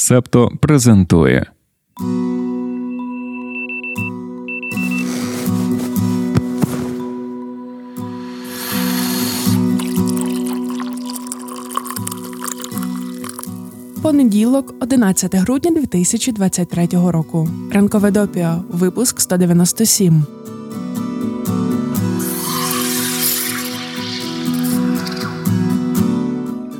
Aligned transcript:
Септо 0.00 0.50
презентує. 0.60 1.46
Понеділок, 14.02 14.74
11 14.80 15.34
грудня 15.34 15.70
2023 15.70 16.88
року. 16.92 17.48
Ранкове 17.72 18.10
допіо. 18.10 18.64
Випуск 18.70 19.20
197. 19.20 20.24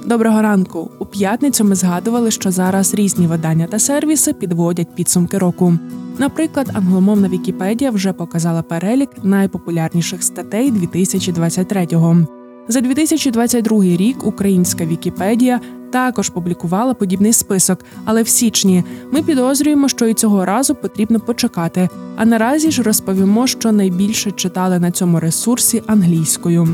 Доброго 0.09 0.43
ранку. 0.43 0.91
У 0.99 1.07
п'ятницю 1.07 1.65
ми 1.65 1.75
згадували, 1.75 2.31
що 2.31 2.51
зараз 2.51 2.95
різні 2.95 3.27
видання 3.27 3.67
та 3.67 3.79
сервіси 3.79 4.33
підводять 4.33 4.95
підсумки 4.95 5.39
року. 5.39 5.75
Наприклад, 6.19 6.71
англомовна 6.75 7.29
Вікіпедія 7.29 7.91
вже 7.91 8.13
показала 8.13 8.63
перелік 8.63 9.11
найпопулярніших 9.23 10.23
статей 10.23 10.73
2023-го. 10.73 12.27
За 12.69 12.81
2022 12.81 13.83
рік 13.85 14.27
українська 14.27 14.85
Вікіпедія 14.85 15.61
також 15.93 16.29
публікувала 16.29 16.95
подібний 16.95 17.33
список, 17.33 17.79
але 18.05 18.23
в 18.23 18.29
січні 18.29 18.85
ми 19.13 19.23
підозрюємо, 19.23 19.89
що 19.89 20.07
і 20.07 20.15
цього 20.15 20.45
разу 20.45 20.75
потрібно 20.75 21.21
почекати. 21.21 21.89
А 22.17 22.25
наразі 22.25 22.71
ж 22.71 22.83
розповімо, 22.83 23.47
що 23.47 23.73
найбільше 23.73 24.31
читали 24.31 24.79
на 24.79 24.91
цьому 24.91 25.21
ресурсі 25.21 25.83
англійською. 25.87 26.69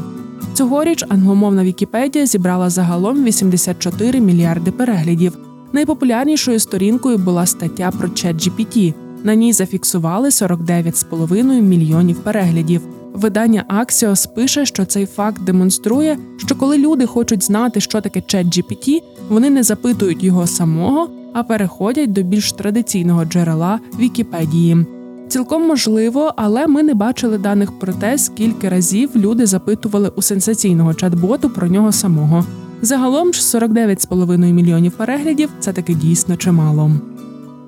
Цьогоріч 0.55 1.05
англомовна 1.09 1.65
Вікіпедія 1.65 2.27
зібрала 2.27 2.71
загалом 2.71 3.25
84 3.25 4.21
мільярди 4.21 4.71
переглядів. 4.71 5.39
Найпопулярнішою 5.73 6.59
сторінкою 6.59 7.19
була 7.19 7.47
стаття 7.47 7.91
про 7.99 8.09
ChatGPT. 8.09 8.95
На 9.25 9.35
ній 9.35 9.53
зафіксували 9.53 10.29
49,5 10.29 11.61
мільйонів 11.61 12.17
переглядів. 12.17 12.81
Видання 13.15 13.65
Axios 13.81 14.35
пише, 14.35 14.67
що 14.67 14.85
цей 14.85 15.07
факт 15.07 15.45
демонструє, 15.45 16.19
що 16.37 16.55
коли 16.55 16.79
люди 16.79 17.07
хочуть 17.07 17.45
знати, 17.45 17.81
що 17.81 18.01
таке 18.01 18.21
ChatGPT, 18.21 19.03
вони 19.29 19.51
не 19.51 19.63
запитують 19.63 20.25
його 20.25 20.47
самого, 20.47 21.11
а 21.33 21.43
переходять 21.43 22.13
до 22.13 22.23
більш 22.23 22.53
традиційного 22.53 23.25
джерела 23.25 23.81
Вікіпедії. 23.99 24.87
Цілком 25.35 25.67
можливо, 25.67 26.33
але 26.37 26.67
ми 26.67 26.83
не 26.83 26.95
бачили 26.95 27.39
даних 27.39 27.79
про 27.79 27.93
те, 27.93 28.19
скільки 28.19 28.69
разів 28.69 29.11
люди 29.17 29.47
запитували 29.47 30.13
у 30.17 30.23
сенсаційного 30.23 30.91
чат-боту 30.93 31.49
про 31.49 31.69
нього 31.69 31.93
самого. 31.93 32.45
Загалом 32.83 33.33
ж 33.33 33.41
49,5 33.41 34.53
мільйонів 34.53 34.93
переглядів 34.93 35.51
це 35.61 35.73
таки 35.73 35.95
дійсно 35.95 36.37
чимало. 36.37 36.91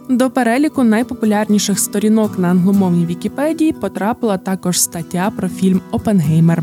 До 0.08 0.30
переліку 0.30 0.84
найпопулярніших 0.84 1.78
сторінок 1.78 2.38
на 2.38 2.48
англомовній 2.48 3.06
Вікіпедії 3.06 3.72
потрапила 3.72 4.38
також 4.38 4.80
стаття 4.80 5.32
про 5.36 5.48
фільм 5.48 5.80
Опенгеймер. 5.90 6.62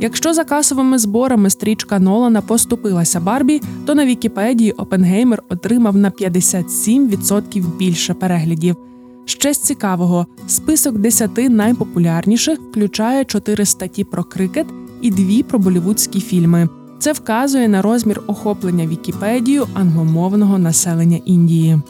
Якщо 0.00 0.34
за 0.34 0.44
касовими 0.44 0.98
зборами 0.98 1.50
стрічка 1.50 1.98
Нолана 1.98 2.40
поступилася 2.40 3.20
Барбі, 3.20 3.62
то 3.86 3.94
на 3.94 4.06
Вікіпедії 4.06 4.72
Опенгеймер 4.72 5.42
отримав 5.48 5.96
на 5.96 6.10
57% 6.10 7.76
більше 7.78 8.14
переглядів. 8.14 8.76
Ще 9.24 9.54
з 9.54 9.58
цікавого, 9.58 10.26
список 10.46 10.98
10 10.98 11.30
найпопулярніших 11.36 12.58
включає 12.70 13.24
4 13.24 13.64
статті 13.64 14.04
про 14.04 14.24
крикет 14.24 14.66
і 15.00 15.10
2 15.10 15.42
про 15.48 15.58
болівудські 15.58 16.20
фільми. 16.20 16.68
Це 16.98 17.12
вказує 17.12 17.68
на 17.68 17.82
розмір 17.82 18.22
охоплення 18.26 18.86
Вікіпедію 18.86 19.66
англомовного 19.74 20.58
населення 20.58 21.20
Індії. 21.24 21.80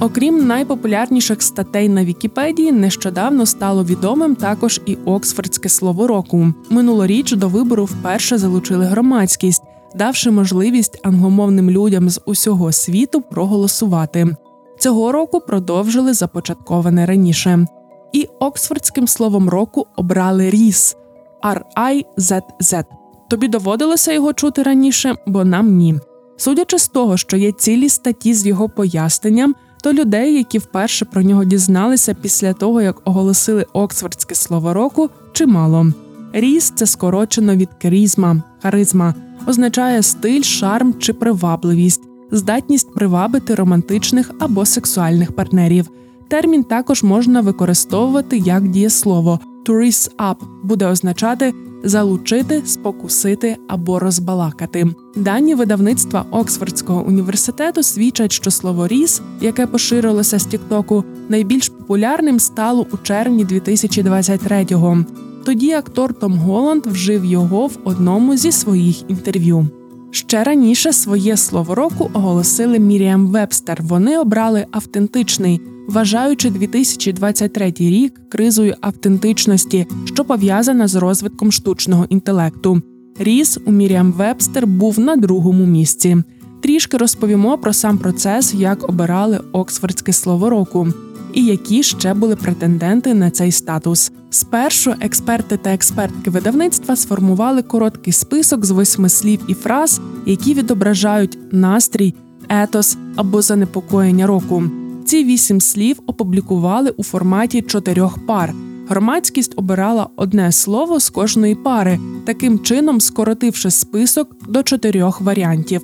Окрім 0.00 0.46
найпопулярніших 0.46 1.42
статей 1.42 1.88
на 1.88 2.04
Вікіпедії, 2.04 2.72
нещодавно 2.72 3.46
стало 3.46 3.84
відомим 3.84 4.34
також 4.34 4.80
і 4.86 4.94
Оксфордське 5.04 5.68
слово 5.68 6.06
року. 6.06 6.54
Минулоріч 6.70 7.32
до 7.32 7.48
вибору 7.48 7.84
вперше 7.84 8.38
залучили 8.38 8.84
громадськість, 8.84 9.62
давши 9.94 10.30
можливість 10.30 11.00
англомовним 11.02 11.70
людям 11.70 12.10
з 12.10 12.20
усього 12.26 12.72
світу 12.72 13.20
проголосувати. 13.20 14.36
Цього 14.82 15.12
року 15.12 15.40
продовжили 15.40 16.14
започатковане 16.14 17.06
раніше. 17.06 17.66
І 18.12 18.28
Оксфордським 18.40 19.08
словом 19.08 19.48
року 19.48 19.86
обрали 19.96 20.50
ріс 20.50 20.96
R-I-Z-Z. 21.44 22.84
Тобі 23.30 23.48
доводилося 23.48 24.12
його 24.12 24.32
чути 24.32 24.62
раніше, 24.62 25.14
бо 25.26 25.44
нам 25.44 25.76
ні. 25.76 25.94
Судячи 26.36 26.78
з 26.78 26.88
того, 26.88 27.16
що 27.16 27.36
є 27.36 27.52
цілі 27.52 27.88
статті 27.88 28.34
з 28.34 28.46
його 28.46 28.68
поясненням, 28.68 29.54
то 29.82 29.92
людей, 29.92 30.34
які 30.34 30.58
вперше 30.58 31.04
про 31.04 31.22
нього 31.22 31.44
дізналися 31.44 32.14
після 32.14 32.52
того, 32.52 32.82
як 32.82 32.96
оголосили 33.04 33.66
Оксфордське 33.72 34.34
слово 34.34 34.74
року, 34.74 35.10
чимало. 35.32 35.86
Ріс 36.32 36.72
це 36.76 36.86
скорочено 36.86 37.56
від 37.56 37.68
керізма, 37.78 38.42
харизма, 38.62 39.14
означає 39.46 40.02
стиль, 40.02 40.42
шарм 40.42 40.94
чи 40.98 41.12
привабливість 41.12 42.11
здатність 42.32 42.94
привабити 42.94 43.54
романтичних 43.54 44.30
або 44.38 44.66
сексуальних 44.66 45.32
партнерів. 45.32 45.90
Термін 46.28 46.64
також 46.64 47.02
можна 47.02 47.40
використовувати 47.40 48.38
як 48.38 48.68
дієслово 48.68 49.40
«to 49.66 49.72
raise 49.72 50.10
up» 50.16 50.36
буде 50.62 50.86
означати 50.86 51.54
залучити, 51.84 52.62
спокусити 52.64 53.56
або 53.68 53.98
розбалакати. 53.98 54.86
Дані 55.16 55.54
видавництва 55.54 56.26
Оксфордського 56.30 57.02
університету 57.02 57.82
свідчать, 57.82 58.32
що 58.32 58.50
слово 58.50 58.86
ріс, 58.86 59.22
яке 59.40 59.66
поширилося 59.66 60.38
з 60.38 60.46
Тіктоку, 60.46 61.04
найбільш 61.28 61.68
популярним 61.68 62.40
стало 62.40 62.86
у 62.92 62.96
червні 62.96 63.44
2023-го. 63.44 65.04
Тоді 65.44 65.72
актор 65.72 66.14
Том 66.14 66.38
Голланд 66.38 66.86
вжив 66.86 67.24
його 67.24 67.66
в 67.66 67.78
одному 67.84 68.36
зі 68.36 68.52
своїх 68.52 69.10
інтерв'ю. 69.10 69.68
Ще 70.14 70.44
раніше 70.44 70.92
своє 70.92 71.36
слово 71.36 71.74
року 71.74 72.10
оголосили 72.14 72.78
Міріам 72.78 73.26
Вебстер. 73.26 73.82
Вони 73.82 74.18
обрали 74.18 74.66
автентичний, 74.70 75.60
вважаючи 75.88 76.50
2023 76.50 77.72
рік 77.78 78.20
кризою 78.28 78.74
автентичності, 78.80 79.86
що 80.04 80.24
пов'язана 80.24 80.88
з 80.88 80.94
розвитком 80.94 81.52
штучного 81.52 82.06
інтелекту. 82.08 82.82
Ріс 83.18 83.58
у 83.66 83.72
Міріам 83.72 84.12
Вебстер 84.12 84.66
був 84.66 84.98
на 84.98 85.16
другому 85.16 85.66
місці. 85.66 86.16
Трішки 86.62 86.96
розповімо 86.96 87.58
про 87.58 87.72
сам 87.72 87.98
процес, 87.98 88.54
як 88.54 88.88
обирали 88.88 89.40
Оксфордське 89.52 90.12
слово 90.12 90.50
року 90.50 90.88
і 91.32 91.44
які 91.44 91.82
ще 91.82 92.14
були 92.14 92.36
претенденти 92.36 93.14
на 93.14 93.30
цей 93.30 93.52
статус. 93.52 94.12
Спершу 94.30 94.94
експерти 95.00 95.56
та 95.56 95.70
експертки 95.70 96.30
видавництва 96.30 96.96
сформували 96.96 97.62
короткий 97.62 98.12
список 98.12 98.64
з 98.64 98.70
восьми 98.70 99.08
слів 99.08 99.40
і 99.48 99.54
фраз, 99.54 100.00
які 100.26 100.54
відображають 100.54 101.38
настрій, 101.52 102.14
етос 102.48 102.96
або 103.16 103.42
занепокоєння 103.42 104.26
року. 104.26 104.64
Ці 105.04 105.24
вісім 105.24 105.60
слів 105.60 105.96
опублікували 106.06 106.90
у 106.90 107.04
форматі 107.04 107.62
чотирьох 107.62 108.26
пар. 108.26 108.54
Громадськість 108.88 109.52
обирала 109.56 110.08
одне 110.16 110.52
слово 110.52 111.00
з 111.00 111.10
кожної 111.10 111.54
пари, 111.54 111.98
таким 112.24 112.58
чином 112.58 113.00
скоротивши 113.00 113.70
список 113.70 114.36
до 114.48 114.62
чотирьох 114.62 115.20
варіантів. 115.20 115.82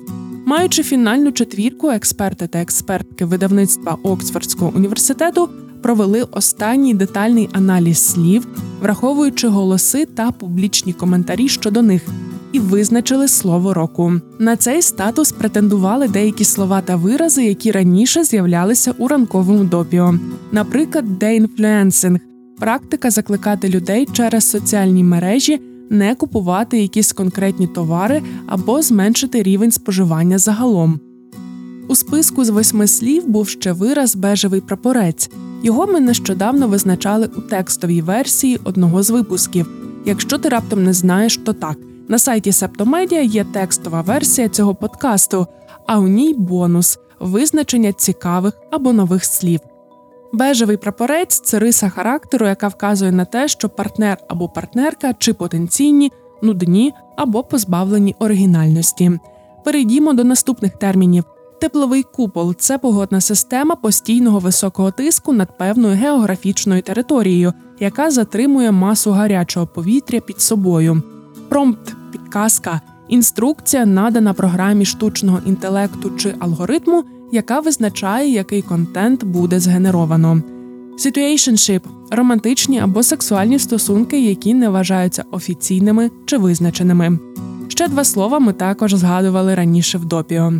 Маючи 0.49 0.83
фінальну 0.83 1.31
четвірку, 1.31 1.89
експерти 1.89 2.47
та 2.47 2.61
експертки 2.61 3.25
видавництва 3.25 3.97
Оксфордського 4.03 4.71
університету 4.75 5.49
провели 5.81 6.23
останній 6.31 6.93
детальний 6.93 7.49
аналіз 7.53 7.97
слів, 7.97 8.47
враховуючи 8.81 9.47
голоси 9.47 10.05
та 10.05 10.31
публічні 10.31 10.93
коментарі 10.93 11.49
щодо 11.49 11.81
них, 11.81 12.01
і 12.51 12.59
визначили 12.59 13.27
слово 13.27 13.73
року. 13.73 14.13
На 14.39 14.55
цей 14.55 14.81
статус 14.81 15.31
претендували 15.31 16.07
деякі 16.07 16.43
слова 16.43 16.81
та 16.81 16.95
вирази, 16.95 17.45
які 17.45 17.71
раніше 17.71 18.23
з'являлися 18.23 18.93
у 18.97 19.07
ранковому 19.07 19.63
допіо, 19.63 20.15
наприклад, 20.51 21.19
деінфлюенсинг– 21.19 22.19
практика 22.59 23.11
закликати 23.11 23.69
людей 23.69 24.07
через 24.13 24.49
соціальні 24.49 25.03
мережі 25.03 25.61
не 25.89 26.15
купувати 26.15 26.81
якісь 26.81 27.13
конкретні 27.13 27.67
товари 27.67 28.21
або 28.47 28.81
зменшити 28.81 29.43
рівень 29.43 29.71
споживання 29.71 30.37
загалом. 30.37 30.99
У 31.87 31.95
списку 31.95 32.45
з 32.45 32.49
восьми 32.49 32.87
слів 32.87 33.27
був 33.27 33.49
ще 33.49 33.71
вираз 33.71 34.15
бежевий 34.15 34.61
прапорець. 34.61 35.29
Його 35.63 35.87
ми 35.87 35.99
нещодавно 35.99 36.67
визначали 36.67 37.29
у 37.37 37.41
текстовій 37.41 38.01
версії 38.01 38.59
одного 38.63 39.03
з 39.03 39.09
випусків. 39.09 39.69
Якщо 40.05 40.37
ти 40.37 40.49
раптом 40.49 40.83
не 40.83 40.93
знаєш, 40.93 41.37
то 41.37 41.53
так. 41.53 41.77
На 42.07 42.19
сайті 42.19 42.51
Септомедіа 42.51 43.21
є 43.21 43.43
текстова 43.43 44.01
версія 44.01 44.49
цього 44.49 44.75
подкасту, 44.75 45.47
а 45.87 45.99
у 45.99 46.07
ній 46.07 46.33
бонус 46.33 46.99
визначення 47.19 47.93
цікавих 47.93 48.53
або 48.71 48.93
нових 48.93 49.25
слів. 49.25 49.59
Бежевий 50.33 50.77
прапорець 50.77 51.39
це 51.39 51.59
риса 51.59 51.89
характеру, 51.89 52.47
яка 52.47 52.67
вказує 52.67 53.11
на 53.11 53.25
те, 53.25 53.47
що 53.47 53.69
партнер 53.69 54.17
або 54.27 54.49
партнерка 54.49 55.13
чи 55.13 55.33
потенційні, 55.33 56.11
нудні 56.41 56.93
або 57.17 57.43
позбавлені 57.43 58.15
оригінальності. 58.19 59.19
Перейдімо 59.65 60.13
до 60.13 60.23
наступних 60.23 60.77
термінів: 60.77 61.23
Тепловий 61.61 62.03
купол 62.03 62.55
це 62.55 62.77
погодна 62.77 63.21
система 63.21 63.75
постійного 63.75 64.39
високого 64.39 64.91
тиску 64.91 65.33
над 65.33 65.57
певною 65.57 65.95
географічною 65.95 66.81
територією, 66.81 67.53
яка 67.79 68.11
затримує 68.11 68.71
масу 68.71 69.11
гарячого 69.11 69.67
повітря 69.67 70.19
під 70.19 70.41
собою. 70.41 71.01
Промпт, 71.49 71.95
підказка, 72.11 72.81
інструкція 73.07 73.85
надана 73.85 74.33
програмі 74.33 74.85
штучного 74.85 75.39
інтелекту 75.45 76.09
чи 76.09 76.35
алгоритму, 76.39 77.03
яка 77.31 77.59
визначає, 77.59 78.31
який 78.31 78.61
контент 78.61 79.23
буде 79.23 79.59
згенеровано. 79.59 80.41
Situationship– 80.99 81.81
романтичні 82.11 82.79
або 82.79 83.03
сексуальні 83.03 83.59
стосунки, 83.59 84.21
які 84.25 84.53
не 84.53 84.69
вважаються 84.69 85.23
офіційними 85.31 86.11
чи 86.25 86.37
визначеними. 86.37 87.19
Ще 87.67 87.87
два 87.87 88.03
слова 88.03 88.39
ми 88.39 88.53
також 88.53 88.93
згадували 88.93 89.55
раніше 89.55 89.97
в 89.97 90.05
допіо 90.05 90.53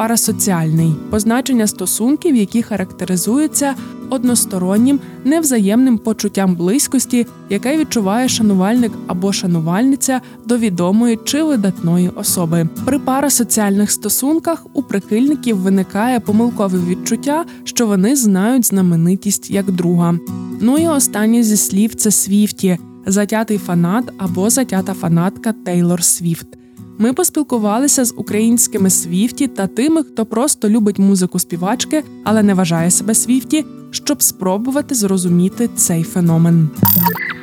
парасоціальний 0.00 0.94
позначення 1.10 1.66
стосунків, 1.66 2.36
які 2.36 2.62
характеризуються 2.62 3.74
одностороннім 4.10 5.00
невзаємним 5.24 5.98
почуттям 5.98 6.54
близькості, 6.56 7.26
яке 7.50 7.78
відчуває 7.78 8.28
шанувальник 8.28 8.92
або 9.06 9.32
шанувальниця 9.32 10.20
до 10.46 10.58
відомої 10.58 11.18
чи 11.24 11.42
видатної 11.42 12.08
особи. 12.08 12.68
При 12.84 12.98
парасоціальних 12.98 13.90
стосунках 13.90 14.66
у 14.72 14.82
прихильників 14.82 15.56
виникає 15.56 16.20
помилкове 16.20 16.78
відчуття, 16.88 17.44
що 17.64 17.86
вони 17.86 18.16
знають 18.16 18.66
знаменитість 18.66 19.50
як 19.50 19.70
друга. 19.70 20.18
Ну 20.60 20.78
і 20.78 20.86
останнє 20.86 21.42
зі 21.42 21.56
слів 21.56 21.94
це 21.94 22.10
Свіфті. 22.10 22.78
Затятий 23.06 23.58
фанат 23.58 24.12
або 24.18 24.50
затята 24.50 24.94
фанатка 24.94 25.52
Тейлор 25.52 26.04
Свіфт. 26.04 26.59
Ми 27.02 27.12
поспілкувалися 27.12 28.04
з 28.04 28.14
українськими 28.16 28.90
свіфті 28.90 29.46
та 29.46 29.66
тими, 29.66 30.02
хто 30.02 30.26
просто 30.26 30.68
любить 30.68 30.98
музику 30.98 31.38
співачки, 31.38 32.04
але 32.24 32.42
не 32.42 32.54
вважає 32.54 32.90
себе 32.90 33.14
свіфті, 33.14 33.64
щоб 33.90 34.22
спробувати 34.22 34.94
зрозуміти 34.94 35.68
цей 35.76 36.02
феномен. 36.02 36.68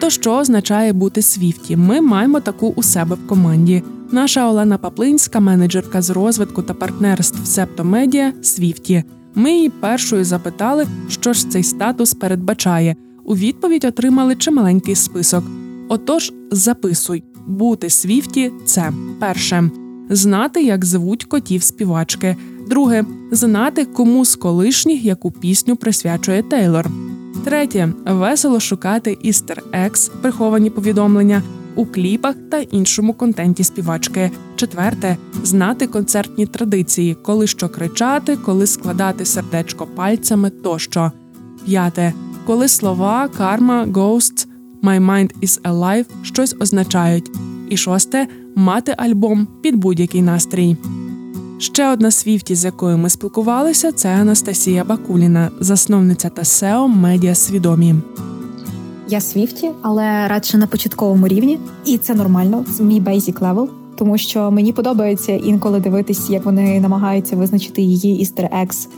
То 0.01 0.09
що 0.09 0.33
означає 0.33 0.93
бути 0.93 1.21
свіфті? 1.21 1.77
Ми 1.77 2.01
маємо 2.01 2.39
таку 2.39 2.73
у 2.75 2.83
себе 2.83 3.15
в 3.15 3.27
команді. 3.27 3.83
Наша 4.11 4.49
Олена 4.49 4.77
Паплинська, 4.77 5.39
менеджерка 5.39 6.01
з 6.01 6.09
розвитку 6.09 6.61
та 6.61 6.73
партнерств 6.73 7.45
Септомедіа 7.45 8.33
Свіфті. 8.41 9.03
Ми 9.35 9.51
її 9.51 9.69
першою 9.69 10.25
запитали, 10.25 10.87
що 11.09 11.33
ж 11.33 11.49
цей 11.49 11.63
статус 11.63 12.13
передбачає. 12.13 12.95
У 13.25 13.35
відповідь 13.35 13.85
отримали 13.85 14.35
чималенький 14.35 14.95
список. 14.95 15.43
Отож, 15.89 16.33
записуй 16.51 17.23
бути 17.47 17.89
свіфті 17.89 18.51
це 18.65 18.91
перше 19.19 19.69
знати, 20.09 20.63
як 20.63 20.85
звуть 20.85 21.23
котів 21.23 21.63
співачки. 21.63 22.35
Друге 22.69 23.05
знати, 23.31 23.85
кому 23.85 24.25
з 24.25 24.35
колишніх 24.35 25.03
яку 25.03 25.31
пісню 25.31 25.75
присвячує 25.75 26.43
Тейлор. 26.43 26.89
Третє 27.45 27.93
весело 28.05 28.59
шукати 28.59 29.17
істер 29.21 29.63
екс, 29.71 30.11
приховані 30.21 30.69
повідомлення 30.69 31.41
у 31.75 31.85
кліпах 31.85 32.35
та 32.51 32.57
іншому 32.57 33.13
контенті 33.13 33.63
співачки. 33.63 34.31
Четверте 34.55 35.17
знати 35.43 35.87
концертні 35.87 36.45
традиції, 36.45 37.15
коли 37.21 37.47
що 37.47 37.69
кричати, 37.69 38.35
коли 38.35 38.67
складати 38.67 39.25
сердечко 39.25 39.87
пальцями 39.95 40.49
тощо. 40.49 41.11
П'яте 41.65 42.13
коли 42.47 42.67
слова, 42.67 43.27
карма, 43.37 43.85
ghosts 43.85 44.47
My 44.83 44.99
Mind 44.99 45.29
is 45.41 45.61
Alive 45.61 46.05
щось 46.23 46.55
означають. 46.59 47.31
І 47.69 47.77
шосте 47.77 48.27
мати 48.55 48.95
альбом 48.97 49.47
під 49.61 49.75
будь-який 49.75 50.21
настрій. 50.21 50.77
Ще 51.59 51.91
одна 51.91 52.11
свіфті, 52.11 52.55
з 52.55 52.65
якою 52.65 52.97
ми 52.97 53.09
спілкувалися, 53.09 53.91
це 53.91 54.09
Анастасія 54.09 54.83
Бакуліна, 54.83 55.51
засновниця 55.59 56.29
та 56.29 56.41
SEO 56.41 56.87
Медіа 56.87 57.35
Свідомі. 57.35 57.95
Я 59.09 59.21
свіфті, 59.21 59.71
але 59.81 60.27
радше 60.27 60.57
на 60.57 60.67
початковому 60.67 61.27
рівні, 61.27 61.59
і 61.85 61.97
це 61.97 62.15
нормально. 62.15 62.65
Це 62.77 62.83
мій 62.83 63.01
basic 63.01 63.39
level, 63.39 63.67
тому 63.97 64.17
що 64.17 64.51
мені 64.51 64.73
подобається 64.73 65.31
інколи 65.31 65.79
дивитись, 65.79 66.29
як 66.29 66.45
вони 66.45 66.79
намагаються 66.79 67.35
визначити 67.35 67.81
її 67.81 68.19
істер 68.19 68.49
екс 68.51 68.89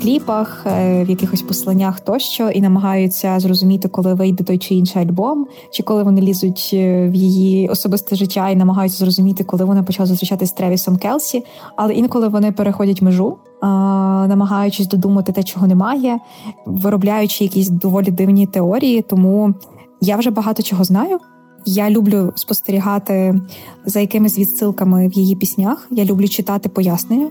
кліпах, 0.00 0.66
е, 0.66 1.04
в 1.04 1.10
якихось 1.10 1.42
посланнях 1.42 2.00
тощо, 2.00 2.50
і 2.50 2.60
намагаються 2.60 3.40
зрозуміти, 3.40 3.88
коли 3.88 4.14
вийде 4.14 4.44
той 4.44 4.58
чи 4.58 4.74
інший 4.74 5.02
альбом, 5.02 5.46
чи 5.70 5.82
коли 5.82 6.02
вони 6.02 6.20
лізуть 6.20 6.70
е, 6.72 7.08
в 7.08 7.14
її 7.14 7.68
особисте 7.68 8.16
життя 8.16 8.48
і 8.48 8.56
намагаються 8.56 8.98
зрозуміти, 8.98 9.44
коли 9.44 9.64
вона 9.64 9.82
почала 9.82 10.06
зустрічатися 10.06 10.50
з 10.50 10.52
Тревісом 10.52 10.96
Келсі. 10.96 11.44
Але 11.76 11.94
інколи 11.94 12.28
вони 12.28 12.52
переходять 12.52 13.02
межу, 13.02 13.36
намагаючись 13.62 14.86
додумати 14.86 15.32
те, 15.32 15.42
чого 15.42 15.66
немає, 15.66 16.18
виробляючи 16.66 17.44
якісь 17.44 17.68
доволі 17.68 18.10
дивні 18.10 18.46
теорії. 18.46 19.02
Тому 19.02 19.54
я 20.00 20.16
вже 20.16 20.30
багато 20.30 20.62
чого 20.62 20.84
знаю. 20.84 21.18
Я 21.66 21.90
люблю 21.90 22.32
спостерігати 22.34 23.40
за 23.86 24.00
якимись 24.00 24.38
відсилками 24.38 25.08
в 25.08 25.12
її 25.12 25.36
піснях. 25.36 25.88
Я 25.90 26.04
люблю 26.04 26.28
читати 26.28 26.68
пояснення. 26.68 27.28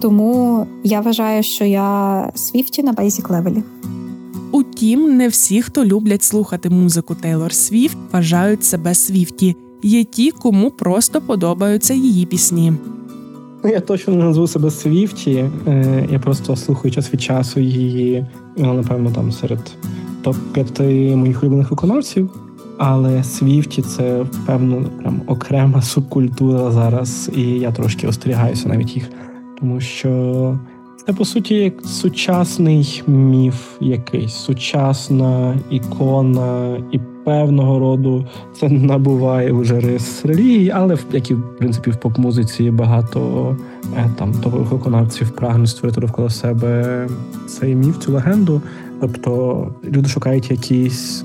Тому 0.00 0.66
я 0.84 1.00
вважаю, 1.00 1.42
що 1.42 1.64
я 1.64 2.30
свіфті 2.34 2.82
на 2.82 2.92
basic 2.92 3.32
level 3.32 3.53
і. 3.53 3.62
Утім, 4.52 5.16
не 5.16 5.28
всі, 5.28 5.62
хто 5.62 5.84
люблять 5.84 6.22
слухати 6.22 6.70
музику 6.70 7.14
Тейлор 7.14 7.52
Свіфт, 7.52 7.98
вважають 8.12 8.64
себе 8.64 8.94
свіфті. 8.94 9.56
Є 9.82 10.04
ті, 10.04 10.30
кому 10.30 10.70
просто 10.70 11.20
подобаються 11.20 11.94
її 11.94 12.26
пісні. 12.26 12.72
Ну, 13.64 13.70
я 13.70 13.80
точно 13.80 14.14
не 14.14 14.24
назву 14.24 14.46
себе 14.46 14.70
Свіфті. 14.70 15.50
Е, 15.66 16.08
я 16.10 16.18
просто 16.18 16.56
слухаю 16.56 16.94
час 16.94 17.12
від 17.12 17.22
часу 17.22 17.60
її, 17.60 18.26
ну, 18.56 18.74
напевно, 18.74 19.10
там 19.10 19.32
серед 19.32 19.72
топ 20.22 20.36
5 20.52 20.80
моїх 21.16 21.42
улюблених 21.42 21.70
виконавців. 21.70 22.30
Але 22.84 23.24
Свіфті 23.24 23.82
це 23.82 24.24
певно 24.46 24.84
прям 25.00 25.22
окрема 25.26 25.82
субкультура 25.82 26.70
зараз, 26.70 27.30
і 27.36 27.42
я 27.42 27.72
трошки 27.72 28.06
остерігаюся 28.06 28.68
навіть 28.68 28.96
їх 28.96 29.08
тому 29.62 29.80
що 29.80 30.58
це 31.06 31.12
по 31.12 31.24
суті 31.24 31.54
як 31.54 31.74
сучасний 31.84 33.02
міф, 33.06 33.54
якийсь 33.80 34.34
сучасна 34.34 35.58
ікона, 35.70 36.76
і 36.92 37.00
певного 37.24 37.78
роду 37.78 38.26
це 38.60 38.68
набуває 38.68 39.52
вже 39.52 39.80
рис 39.80 40.24
релігії, 40.24 40.70
але 40.70 40.98
як 41.12 41.30
і 41.30 41.34
в 41.34 41.56
принципі 41.58 41.90
в 41.90 41.96
поп-музиці 41.96 42.70
багато 42.70 43.56
е, 43.96 44.10
там 44.18 44.34
топових 44.34 44.70
виконавців 44.70 45.30
прагнуть 45.30 45.68
створити 45.68 46.00
довкола 46.00 46.30
себе 46.30 47.06
цей 47.46 47.74
міф, 47.74 47.98
цю 47.98 48.12
легенду. 48.12 48.62
Тобто 49.00 49.66
люди 49.84 50.08
шукають 50.08 50.50
якісь 50.50 51.24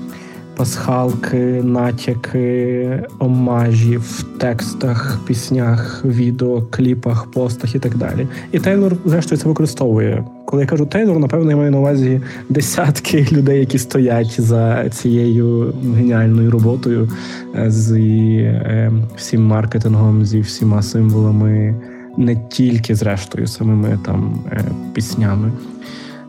пасхалки, 0.58 1.62
натяки, 1.62 3.02
омажі 3.18 3.96
в 3.96 4.22
текстах, 4.38 5.18
піснях, 5.26 6.04
відео, 6.04 6.62
кліпах, 6.62 7.30
постах 7.30 7.74
і 7.74 7.78
так 7.78 7.96
далі. 7.96 8.26
І 8.52 8.58
Тейлор, 8.58 8.96
зрештою, 9.04 9.40
це 9.40 9.48
використовує. 9.48 10.24
Коли 10.44 10.62
я 10.62 10.68
кажу 10.68 10.86
Тейлор, 10.86 11.18
напевно, 11.18 11.50
я 11.50 11.56
маю 11.56 11.70
на 11.70 11.78
увазі 11.78 12.20
десятки 12.48 13.26
людей, 13.32 13.60
які 13.60 13.78
стоять 13.78 14.40
за 14.40 14.88
цією 14.88 15.74
геніальною 15.96 16.50
роботою, 16.50 17.10
е, 17.56 17.70
з 17.70 17.92
е, 17.92 18.92
всім 19.16 19.46
маркетингом, 19.46 20.24
зі 20.24 20.40
всіма 20.40 20.82
символами, 20.82 21.74
не 22.16 22.36
тільки 22.36 22.94
зрештою 22.94 23.46
самими 23.46 23.98
там 24.04 24.40
е, 24.52 24.64
піснями. 24.94 25.52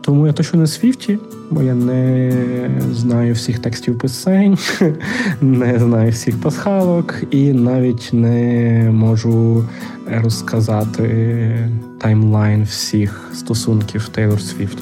Тому 0.00 0.26
я 0.26 0.32
точно 0.32 0.60
не 0.60 0.66
Свіфті, 0.66 1.18
бо 1.50 1.62
я 1.62 1.74
не 1.74 2.32
знаю 2.92 3.34
всіх 3.34 3.58
текстів 3.58 3.98
писань, 3.98 4.58
не 5.40 5.78
знаю 5.78 6.12
всіх 6.12 6.40
пасхалок 6.40 7.14
і 7.30 7.52
навіть 7.52 8.08
не 8.12 8.90
можу 8.92 9.64
розказати 10.06 11.68
таймлайн 12.00 12.62
всіх 12.62 13.30
стосунків 13.34 14.08
Тейлор 14.08 14.40
Свіфт. 14.40 14.78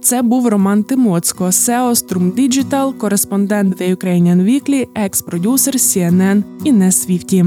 Це 0.00 0.22
був 0.22 0.46
Роман 0.46 0.82
Тимоцько, 0.82 1.44
CEO 1.44 1.90
Strum 1.90 2.32
Digital, 2.32 2.96
кореспондент 2.96 3.80
The 3.80 3.96
Ukrainian 3.96 4.44
Weekly, 4.44 4.86
екс-продюсер 4.94 5.74
CNN 5.74 6.42
і 6.64 6.72
не 6.72 6.92
Свіфті. 6.92 7.44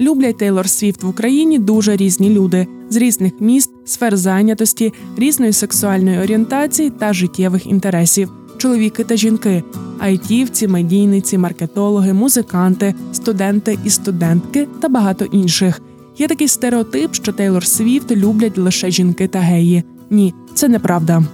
Люблять 0.00 0.36
Тейлор 0.36 0.68
Свіфт 0.68 1.02
в 1.02 1.08
Україні 1.08 1.58
дуже 1.58 1.96
різні 1.96 2.30
люди 2.30 2.66
з 2.92 2.96
різних 2.96 3.32
міст, 3.40 3.70
сфер 3.84 4.16
зайнятості, 4.16 4.92
різної 5.16 5.52
сексуальної 5.52 6.18
орієнтації 6.18 6.90
та 6.90 7.12
життєвих 7.12 7.66
інтересів, 7.66 8.32
чоловіки 8.58 9.04
та 9.04 9.16
жінки, 9.16 9.62
айтівці, 9.98 10.68
медійниці, 10.68 11.38
маркетологи, 11.38 12.12
музиканти, 12.12 12.94
студенти 13.12 13.78
і 13.84 13.90
студентки 13.90 14.68
та 14.80 14.88
багато 14.88 15.24
інших. 15.24 15.80
Є 16.18 16.28
такий 16.28 16.48
стереотип, 16.48 17.14
що 17.14 17.32
Тейлор 17.32 17.66
Свіфт 17.66 18.10
люблять 18.10 18.58
лише 18.58 18.90
жінки 18.90 19.28
та 19.28 19.38
геї. 19.38 19.82
Ні, 20.10 20.34
це 20.54 20.68
неправда. 20.68 21.24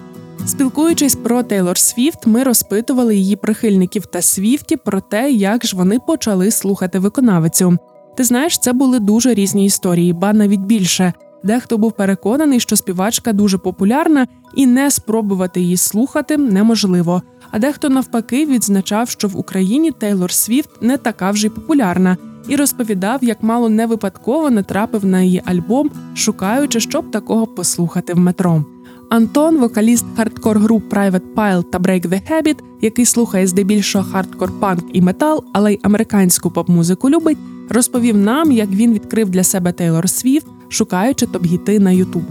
Спілкуючись 0.47 1.15
про 1.15 1.43
Тейлор 1.43 1.79
Свіфт, 1.79 2.27
ми 2.27 2.43
розпитували 2.43 3.17
її 3.17 3.37
прихильників 3.37 4.07
та 4.07 4.23
Свіфті 4.23 4.77
про 4.77 5.00
те, 5.00 5.31
як 5.31 5.67
ж 5.67 5.77
вони 5.77 5.99
почали 6.07 6.50
слухати 6.50 6.99
виконавицю. 6.99 7.79
Ти 8.17 8.25
знаєш, 8.25 8.59
це 8.59 8.73
були 8.73 9.00
дуже 9.00 9.35
різні 9.35 9.65
історії, 9.65 10.12
ба 10.12 10.33
навіть 10.33 10.61
більше. 10.61 11.12
Дехто 11.42 11.78
був 11.78 11.92
переконаний, 11.92 12.61
що 12.61 12.76
співачка 12.76 13.33
дуже 13.33 13.59
популярна 13.59 14.26
і 14.54 14.66
не 14.66 14.90
спробувати 14.90 15.61
її 15.61 15.76
слухати 15.76 16.37
неможливо. 16.37 17.23
А 17.50 17.59
дехто 17.59 17.88
навпаки 17.88 18.47
відзначав, 18.47 19.09
що 19.09 19.28
в 19.28 19.37
Україні 19.37 19.92
Тейлор 19.92 20.33
Свіфт 20.33 20.71
не 20.80 20.97
така 20.97 21.30
вже 21.30 21.47
й 21.47 21.50
популярна, 21.50 22.16
і 22.49 22.57
розповідав, 22.57 23.25
як 23.25 23.42
мало 23.42 23.68
не 23.68 23.87
випадково 23.87 24.50
натрапив 24.50 25.04
на 25.04 25.23
її 25.23 25.42
альбом, 25.45 25.90
шукаючи, 26.14 26.80
щоб 26.80 27.11
такого 27.11 27.47
послухати 27.47 28.14
в 28.14 28.18
метро. 28.18 28.64
Антон, 29.11 29.57
вокаліст 29.57 30.04
хардкор 30.16 30.59
груп 30.59 30.92
Private 30.92 31.35
Pile 31.35 31.62
та 31.62 31.78
Break 31.78 32.09
the 32.09 32.30
Habit, 32.30 32.57
який 32.80 33.04
слухає 33.04 33.47
здебільшого 33.47 34.04
хардкор 34.04 34.61
панк 34.61 34.85
і 34.92 35.00
метал, 35.00 35.45
але 35.52 35.73
й 35.73 35.80
американську 35.83 36.50
поп-музику 36.50 37.11
любить, 37.11 37.38
розповів 37.68 38.16
нам, 38.16 38.52
як 38.52 38.68
він 38.68 38.92
відкрив 38.92 39.30
для 39.30 39.45
себе 39.45 39.73
Тейлор 39.73 40.09
Свіфт, 40.09 40.47
шукаючи 40.68 41.26
топ-гіти 41.26 41.78
на 41.78 41.90
Ютуб. 41.90 42.22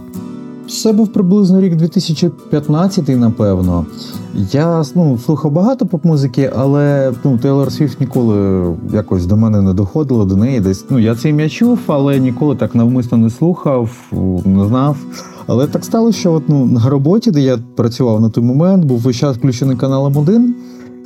Це 0.70 0.94
був 0.94 1.08
приблизно 1.08 1.62
рік 1.62 1.76
2015, 1.76 3.08
напевно. 3.08 3.86
Я 4.52 4.84
ну, 4.96 5.18
слухав 5.26 5.52
багато 5.52 5.86
поп-музики, 5.86 6.52
але 6.56 7.14
ну, 7.24 7.38
Тейлор 7.38 7.72
Свіфт 7.72 8.02
ніколи 8.02 8.66
якось 8.94 9.26
до 9.26 9.38
мене 9.38 9.62
не 9.62 9.74
доходило 9.74 10.26
до 10.26 10.36
неї. 10.36 10.60
Десь 10.60 10.86
ну 10.90 11.00
я 11.00 11.16
це 11.16 11.30
ім'я 11.30 11.50
чув, 11.50 11.80
але 11.88 12.20
ніколи 12.20 12.56
так 12.56 12.76
навмисно 12.76 13.18
не 13.18 13.30
слухав, 13.30 13.90
не 14.46 14.68
знав. 14.68 14.98
Але 15.48 15.68
так 15.68 15.86
сталося, 15.86 16.20
що 16.20 16.34
от, 16.34 16.44
ну, 16.50 16.66
на 16.66 16.90
роботі, 16.90 17.32
де 17.32 17.42
я 17.42 17.60
працював 17.76 18.22
на 18.22 18.30
той 18.30 18.44
момент, 18.44 18.86
був 18.86 19.00
весь 19.00 19.18
час 19.18 19.38
включений 19.38 19.78
каналом 19.78 20.18
1. 20.18 20.56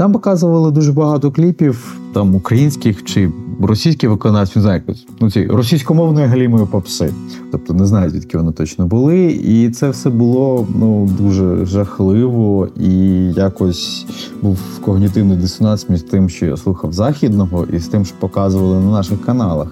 Там 0.01 0.11
показували 0.11 0.71
дуже 0.71 0.91
багато 0.91 1.31
кліпів, 1.31 1.97
там 2.13 2.35
українських 2.35 3.03
чи 3.03 3.31
російських 3.61 4.09
виконавців, 4.09 4.57
не 4.57 4.61
знаю, 4.61 4.81
ну 5.19 5.31
ці 5.31 5.45
російськомовної 5.45 6.27
галімої 6.27 6.65
попси. 6.65 7.13
Тобто 7.51 7.73
не 7.73 7.85
знаю, 7.85 8.09
звідки 8.09 8.37
вони 8.37 8.51
точно 8.51 8.85
були. 8.85 9.25
І 9.25 9.69
це 9.69 9.89
все 9.89 10.09
було 10.09 10.67
ну 10.75 11.09
дуже 11.19 11.65
жахливо 11.65 12.67
і 12.77 12.93
якось 13.33 14.05
був 14.41 14.59
когнітивний 14.85 15.37
дисонанс 15.37 15.89
між 15.89 16.01
тим, 16.01 16.29
що 16.29 16.45
я 16.45 16.57
слухав 16.57 16.93
західного, 16.93 17.67
і 17.73 17.79
з 17.79 17.87
тим, 17.87 18.05
що 18.05 18.15
показували 18.19 18.85
на 18.85 18.91
наших 18.91 19.25
каналах. 19.25 19.67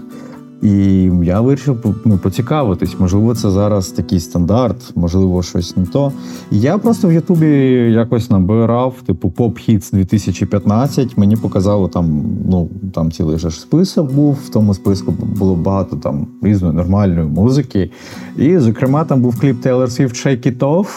І 0.61 1.03
я 1.23 1.41
вирішив 1.41 1.95
ну, 2.05 2.17
поцікавитись, 2.17 2.99
можливо, 2.99 3.35
це 3.35 3.49
зараз 3.49 3.87
такий 3.87 4.19
стандарт, 4.19 4.91
можливо, 4.95 5.43
щось 5.43 5.77
не 5.77 5.85
то. 5.85 6.11
Я 6.51 6.77
просто 6.77 7.07
в 7.07 7.13
Ютубі 7.13 7.47
якось 7.91 8.29
набирав, 8.29 8.93
типу, 9.05 9.33
Pop 9.37 9.51
Hits 9.51 9.91
2015. 9.91 11.17
Мені 11.17 11.35
показало 11.35 11.87
там, 11.87 12.23
ну 12.49 12.69
там 12.93 13.11
цілий 13.11 13.37
же 13.37 13.49
ж 13.49 13.59
список 13.59 14.11
був. 14.11 14.37
В 14.45 14.49
тому 14.49 14.73
списку 14.73 15.11
було 15.11 15.55
багато 15.55 15.95
там 15.95 16.27
різної 16.41 16.73
нормальної 16.73 17.27
музики. 17.27 17.91
І, 18.37 18.57
зокрема, 18.57 19.03
там 19.03 19.21
був 19.21 19.39
кліп 19.39 19.65
Taylor 19.65 19.87
Swift 19.87 20.25
Shake 20.25 20.47
It 20.47 20.57
Off. 20.57 20.87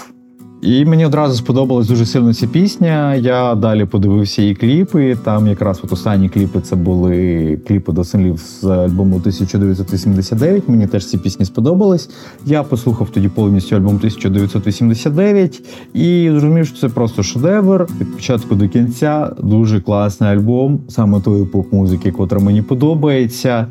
І 0.63 0.85
мені 0.85 1.07
одразу 1.07 1.35
сподобалась 1.35 1.89
дуже 1.89 2.07
сильно 2.07 2.35
ця 2.35 2.47
пісня. 2.47 3.15
Я 3.15 3.55
далі 3.55 3.85
подивився 3.85 4.43
її 4.43 4.55
кліпи. 4.55 5.17
Там 5.25 5.47
якраз 5.47 5.81
от 5.85 5.93
останні 5.93 6.29
кліпи 6.29 6.61
це 6.61 6.77
були 6.77 7.61
кліпи 7.69 7.93
до 7.93 8.05
синглів 8.05 8.39
з 8.39 8.65
альбому 8.65 9.17
1989. 9.17 10.69
Мені 10.69 10.87
теж 10.87 11.07
ці 11.07 11.19
пісні 11.19 11.45
сподобались. 11.45 12.11
Я 12.47 12.63
послухав 12.63 13.11
тоді 13.11 13.29
повністю 13.29 13.77
альбом 13.77 13.97
1989 13.97 15.63
і 15.95 16.29
зрозумів, 16.31 16.67
що 16.67 16.79
це 16.79 16.89
просто 16.89 17.23
шедевр. 17.23 17.87
Від 18.01 18.15
початку 18.15 18.55
до 18.55 18.69
кінця 18.69 19.33
дуже 19.43 19.81
класний 19.81 20.31
альбом, 20.31 20.81
саме 20.89 21.21
тої 21.21 21.45
поп-музики, 21.45 22.13
котра 22.13 22.39
мені 22.39 22.63
подобається. 22.63 23.67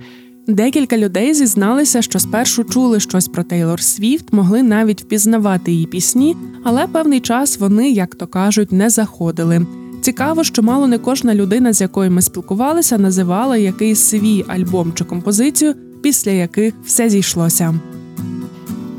Декілька 0.48 0.98
людей 0.98 1.33
зізналися, 1.33 2.01
що 2.01 2.19
спершу 2.19 2.63
чули 2.63 3.00
щось 3.00 3.27
про 3.27 3.43
Тейлор 3.43 3.81
Свіфт, 3.81 4.33
могли 4.33 4.63
навіть 4.63 5.01
впізнавати 5.01 5.71
її 5.71 5.86
пісні, 5.86 6.36
але 6.63 6.88
певний 6.88 7.19
час 7.19 7.60
вони, 7.60 7.91
як 7.91 8.15
то 8.15 8.27
кажуть, 8.27 8.71
не 8.71 8.89
заходили. 8.89 9.65
Цікаво, 10.01 10.43
що 10.43 10.63
мало 10.63 10.88
не 10.88 10.98
кожна 10.98 11.36
людина, 11.36 11.74
з 11.74 11.81
якою 11.81 12.12
ми 12.12 12.21
спілкувалися, 12.21 12.98
називала 12.98 13.57
якийсь 13.57 14.00
свій 14.00 14.45
альбом 14.48 14.93
чи 14.93 15.03
композицію, 15.03 15.75
після 16.03 16.31
яких 16.31 16.74
все 16.86 17.10
зійшлося. 17.10 17.79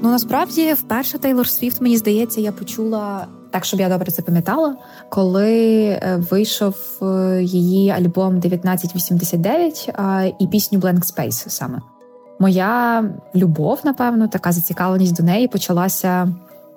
Ну 0.03 0.11
насправді, 0.11 0.73
вперше 0.73 1.19
Тейлор 1.19 1.49
Свіфт, 1.49 1.81
мені 1.81 1.97
здається, 1.97 2.41
я 2.41 2.53
почула 2.53 3.27
так, 3.51 3.65
щоб 3.65 3.81
я 3.81 3.89
добре 3.89 4.11
це 4.11 4.23
пам'ятала, 4.23 4.77
коли 5.09 5.85
е, 5.85 6.23
вийшов 6.31 6.77
е, 7.03 7.43
її 7.43 7.91
альбом 7.91 8.37
1989 8.37 9.91
і 10.39 10.47
пісню 10.47 10.79
Blank 10.79 11.01
Space 11.01 11.49
саме. 11.49 11.81
Моя 12.39 13.05
любов, 13.35 13.81
напевно, 13.85 14.29
така 14.29 14.53
зацікавленість 14.53 15.17
до 15.17 15.23
неї 15.23 15.49
почалася 15.49 16.29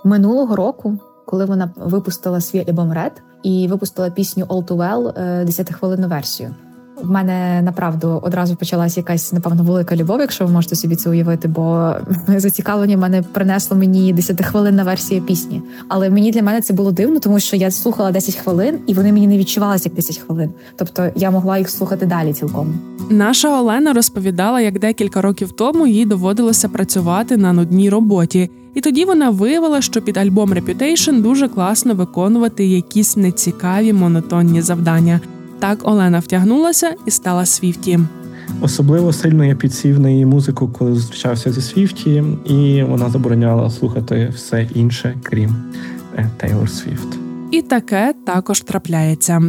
минулого 0.03 0.55
року, 0.55 0.98
коли 1.25 1.46
вона 1.46 1.74
випустила 1.75 2.41
свій 2.41 2.65
альбом 2.67 2.94
Red 2.94 3.12
і 3.44 3.67
випустила 3.67 4.10
пісню 4.10 4.46
All 4.46 4.65
Too 4.65 4.77
Well 4.77 5.13
10-хвилинну 5.46 6.05
е, 6.05 6.08
версію. 6.08 6.55
В 7.04 7.12
мене 7.12 7.62
направду 7.62 8.20
одразу 8.24 8.56
почалась 8.56 8.98
якась 8.98 9.34
напевно 9.34 9.64
велика 9.64 9.96
любов, 9.96 10.20
якщо 10.20 10.46
ви 10.46 10.52
можете 10.52 10.75
собі 10.75 10.96
це 10.96 11.10
уявити, 11.10 11.48
бо 11.48 11.94
зацікавлення 12.28 12.98
мене 12.98 13.22
принесло 13.22 13.78
мені 13.78 14.14
10-хвилинна 14.14 14.86
версія 14.86 15.22
пісні. 15.22 15.62
Але 15.88 16.10
мені 16.10 16.32
для 16.32 16.42
мене 16.42 16.62
це 16.62 16.74
було 16.74 16.92
дивно, 16.92 17.20
тому 17.20 17.40
що 17.40 17.56
я 17.56 17.72
слухала 17.72 18.12
10 18.12 18.36
хвилин, 18.36 18.80
і 18.88 18.94
вони 18.94 19.14
мені 19.14 19.28
не 19.28 19.38
відчувалися 19.38 19.90
як 19.90 19.96
10 19.96 20.18
хвилин. 20.18 20.50
Тобто 20.75 21.10
я 21.16 21.32
могла 21.32 21.58
їх 21.58 21.70
слухати 21.70 22.06
далі 22.06 22.34
цілком. 22.34 22.80
Наша 23.10 23.60
Олена 23.60 23.94
розповідала, 23.94 24.62
як 24.62 24.80
декілька 24.80 25.22
років 25.22 25.52
тому 25.52 25.88
їй 25.88 26.06
доводилося 26.06 26.70
працювати 26.70 27.38
на 27.38 27.54
нудній 27.54 27.90
роботі, 27.90 28.52
і 28.74 28.82
тоді 28.82 29.06
вона 29.06 29.30
виявила, 29.30 29.82
що 29.82 30.02
під 30.02 30.18
альбом 30.18 30.54
Reputation 30.54 31.22
дуже 31.22 31.48
класно 31.48 31.94
виконувати 31.94 32.66
якісь 32.66 33.18
нецікаві 33.18 33.94
монотонні 33.94 34.62
завдання. 34.62 35.20
Так 35.60 35.88
Олена 35.88 36.20
втягнулася 36.20 36.94
і 37.06 37.12
стала 37.12 37.46
Свіфті. 37.46 38.00
Особливо 38.62 39.14
сильно 39.14 39.46
я 39.46 39.56
підсів 39.56 40.00
на 40.00 40.10
її 40.10 40.26
музику, 40.26 40.70
коли 40.78 40.96
зустрічався 40.96 41.52
зі 41.52 41.62
Свіфті, 41.62 42.24
і 42.46 42.84
вона 42.84 43.10
забороняла 43.10 43.70
слухати 43.70 44.32
все 44.36 44.68
інше, 44.76 45.16
крім 45.24 45.56
Тейлор 46.38 46.70
Свіфт. 46.70 47.08
І 47.52 47.62
таке 47.62 48.14
також 48.26 48.62
трапляється. 48.62 49.42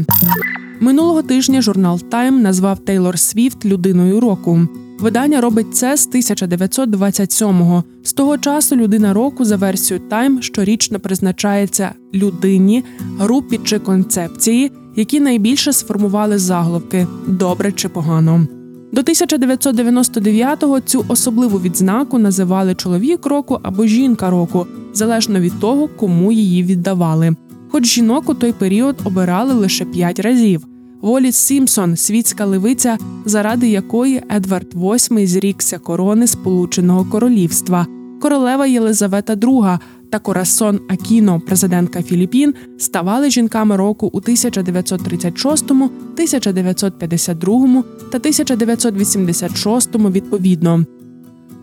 Минулого 0.81 1.23
тижня 1.23 1.63
журнал 1.63 2.01
Time 2.11 2.31
назвав 2.31 2.79
Тейлор 2.79 3.19
Свіфт 3.19 3.65
людиною 3.65 4.21
року. 4.21 4.61
Видання 4.99 5.41
робить 5.41 5.77
це 5.77 5.97
з 5.97 6.09
1927-го. 6.09 7.85
З 8.03 8.13
того 8.13 8.39
часу 8.39 8.77
людина 8.77 9.13
року 9.13 9.45
за 9.45 9.57
версією 9.57 10.07
Time 10.11 10.43
щорічно 10.43 11.01
призначається 11.01 11.93
людині, 12.15 12.85
групі 13.19 13.61
чи 13.65 13.79
концепції, 13.79 14.73
які 14.97 15.21
найбільше 15.21 15.73
сформували 15.73 16.38
заголовки 16.38 17.07
добре 17.26 17.73
чи 17.73 17.88
погано. 17.88 18.47
До 18.93 19.00
1999-го 19.00 20.81
цю 20.81 21.05
особливу 21.09 21.61
відзнаку 21.61 22.19
називали 22.19 22.75
чоловік 22.75 23.26
року 23.26 23.59
або 23.62 23.87
жінка 23.87 24.31
року, 24.31 24.67
залежно 24.93 25.41
від 25.41 25.61
того, 25.61 25.88
кому 25.88 26.33
її 26.33 26.62
віддавали. 26.62 27.37
Хоч 27.69 27.87
жінок 27.87 28.29
у 28.29 28.35
той 28.35 28.53
період 28.53 28.97
обирали 29.05 29.55
лише 29.55 29.85
п'ять 29.85 30.21
разів. 30.21 30.67
Воліс 31.03 31.37
Сімпсон, 31.37 31.97
світська 31.97 32.45
левиця, 32.45 32.99
заради 33.25 33.69
якої 33.69 34.23
Едвард 34.37 34.75
VIII 34.75 35.26
зрікся 35.26 35.79
корони 35.79 36.26
Сполученого 36.26 37.05
Королівства, 37.05 37.87
королева 38.21 38.67
Єлизавета 38.67 39.35
II 39.35 39.79
та 40.11 40.19
Корасон 40.19 40.81
Акіно, 40.89 41.41
президентка 41.41 42.03
Філіппін, 42.03 42.55
ставали 42.79 43.31
жінками 43.31 43.77
року 43.77 44.11
у 44.13 44.19
1936, 44.19 45.71
1952 45.71 47.83
та 48.11 48.19
1986 48.19 49.95
відповідно. 49.95 50.85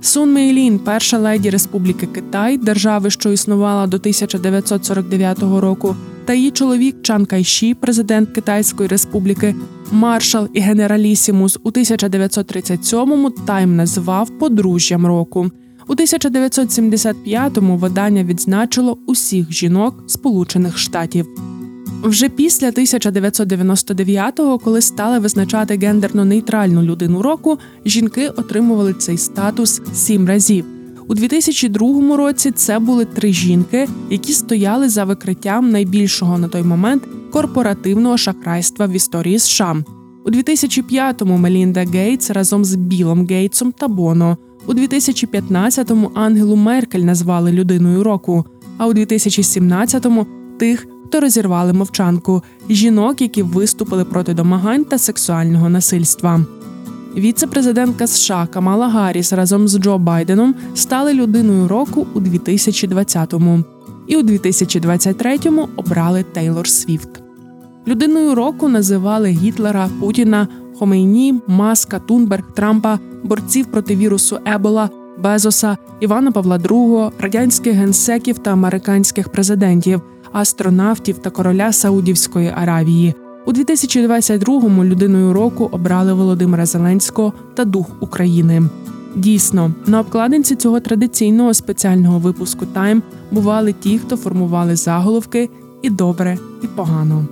Сун 0.02 0.34
Мейлін, 0.34 0.80
перша 0.80 1.18
леді 1.18 1.50
Республіки 1.50 2.06
Китай, 2.06 2.58
держави, 2.58 3.10
що 3.10 3.32
існувала 3.32 3.88
до 3.88 3.98
1949 3.98 5.40
року, 5.42 5.96
та 6.26 6.34
її 6.34 6.52
чоловік 6.52 6.96
Чан 7.02 7.26
Кайші, 7.26 7.74
президент 7.74 8.30
Китайської 8.30 8.90
Республіки, 8.90 9.56
маршал 9.92 10.48
і 10.54 10.60
генералісімус 10.60 11.60
у 11.64 11.72
1937-му 11.72 13.30
Тайм 13.30 13.76
назвав 13.76 14.30
подружжям 14.30 15.08
року. 15.08 15.52
У 15.88 15.96
1975-му 15.96 17.78
видання 17.78 18.24
відзначило 18.24 18.98
усіх 19.08 19.52
жінок 19.52 20.04
Сполучених 20.08 20.78
Штатів. 20.78 21.28
Вже 22.04 22.30
після 22.30 22.70
1999-го, 22.70 24.60
коли 24.60 24.82
стали 24.82 25.20
визначати 25.20 25.78
гендерно 25.78 26.26
нейтральну 26.26 26.84
людину 26.84 27.22
року, 27.22 27.60
жінки 27.86 28.28
отримували 28.30 28.94
цей 28.94 29.18
статус 29.18 29.82
сім 29.94 30.28
разів. 30.28 30.66
У 31.08 31.14
2002 31.14 32.18
році 32.18 32.52
це 32.52 32.80
були 32.80 33.06
три 33.06 33.34
жінки, 33.34 33.88
які 34.10 34.34
стояли 34.34 34.90
за 34.90 35.06
викриттям 35.06 35.72
найбільшого 35.72 36.38
на 36.38 36.48
той 36.48 36.64
момент 36.64 37.04
корпоративного 37.32 38.18
шахрайства 38.18 38.86
в 38.86 38.92
історії 38.92 39.40
США. 39.40 39.76
У 40.26 40.30
2005-му 40.30 41.38
Мелінда 41.38 41.86
Гейтс 41.86 42.30
разом 42.30 42.66
з 42.66 42.76
Білом 42.76 43.28
Гейтсом 43.28 43.72
та 43.72 43.88
Боно 43.88 44.38
У 44.68 44.74
2015-му 44.74 46.12
Ангелу 46.14 46.56
Меркель 46.56 47.00
назвали 47.00 47.52
людиною 47.52 48.04
року, 48.04 48.46
а 48.78 48.88
у 48.88 48.94
2017-му– 48.94 50.28
тих, 50.58 50.88
хто 51.06 51.20
розірвали 51.20 51.74
мовчанку 51.74 52.44
жінок, 52.70 53.22
які 53.22 53.44
виступили 53.44 54.06
проти 54.06 54.34
домагань 54.34 54.86
та 54.86 54.98
сексуального 54.98 55.70
насильства. 55.70 56.46
Віце-президентка 57.18 58.08
США 58.08 58.48
Камала 58.54 58.88
Гарріс 58.88 59.34
разом 59.34 59.68
з 59.68 59.80
Джо 59.80 59.98
Байденом 59.98 60.56
стали 60.76 61.14
людиною 61.14 61.68
року 61.68 62.08
у 62.14 62.20
2020-му. 62.20 63.64
і 64.08 64.16
у 64.16 64.24
2023-му 64.24 65.68
обрали 65.76 66.24
Тейлор 66.34 66.68
Свіфт. 66.68 67.10
Людиною 67.88 68.36
року 68.36 68.70
називали 68.70 69.30
Гітлера, 69.30 69.90
Путіна, 70.00 70.48
Хомейні, 70.84 71.42
Маска, 71.48 72.00
Тунберг, 72.00 72.44
Трампа, 72.54 73.00
борців 73.24 73.66
проти 73.66 73.96
вірусу 73.96 74.40
Ебола, 74.46 74.90
Безоса, 75.18 75.78
Івана 76.00 76.32
Павла 76.32 76.58
II, 76.58 77.12
радянських 77.20 77.74
генсеків 77.74 78.38
та 78.38 78.52
американських 78.52 79.30
президентів, 79.30 80.02
астронавтів 80.32 81.18
та 81.18 81.30
короля 81.30 81.72
Саудівської 81.72 82.54
Аравії. 82.56 83.14
У 83.46 83.52
2022-му 83.52 84.86
людиною 84.86 85.34
року 85.34 85.70
обрали 85.72 86.14
Володимира 86.14 86.66
Зеленського 86.66 87.34
та 87.54 87.66
Дух 87.66 87.88
України. 88.00 88.64
Дійсно, 89.16 89.72
на 89.88 90.00
обкладинці 90.00 90.56
цього 90.56 90.80
традиційного 90.80 91.54
спеціального 91.54 92.20
випуску 92.20 92.66
Тайм 92.66 93.04
бували 93.32 93.74
ті, 93.74 94.00
хто 94.00 94.18
формували 94.18 94.76
заголовки 94.76 95.50
і 95.82 95.90
добре, 95.90 96.38
і 96.64 96.68
погано. 96.68 97.26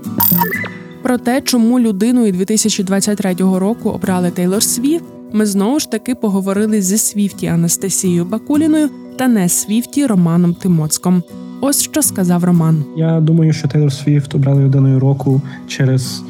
Про 1.02 1.18
те, 1.18 1.42
чому 1.42 1.80
людиною 1.80 2.32
2023 2.32 3.34
року 3.40 3.90
обрали 3.90 4.32
Тейлор 4.32 4.64
Свіфт, 4.64 5.06
ми 5.34 5.46
знову 5.46 5.80
ж 5.80 5.92
таки 5.92 6.16
поговорили 6.16 6.82
зі 6.82 6.98
Свіфті 6.98 7.48
Анастасією 7.48 8.26
Бакуліною 8.26 8.90
та 9.18 9.28
не 9.28 9.50
Свіфті 9.50 10.06
Романом 10.06 10.54
Тимоцьком. 10.54 11.24
Ось 11.62 11.82
що 11.82 12.02
сказав 12.02 12.44
Роман. 12.44 12.84
Я 12.96 13.20
думаю, 13.20 13.54
що 13.54 13.68
Тейлор 13.68 13.94
Свіфт 13.94 14.36
обрали 14.36 14.64
людиною 14.64 15.00
року 15.00 15.42
через 15.68 16.24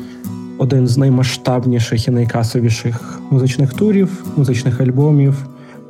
один 0.58 0.88
з 0.88 0.98
наймасштабніших 0.98 2.08
і 2.08 2.12
найкасовіших 2.12 3.22
музичних 3.30 3.74
турів, 3.74 4.24
музичних 4.38 4.82
альбомів. 4.82 5.46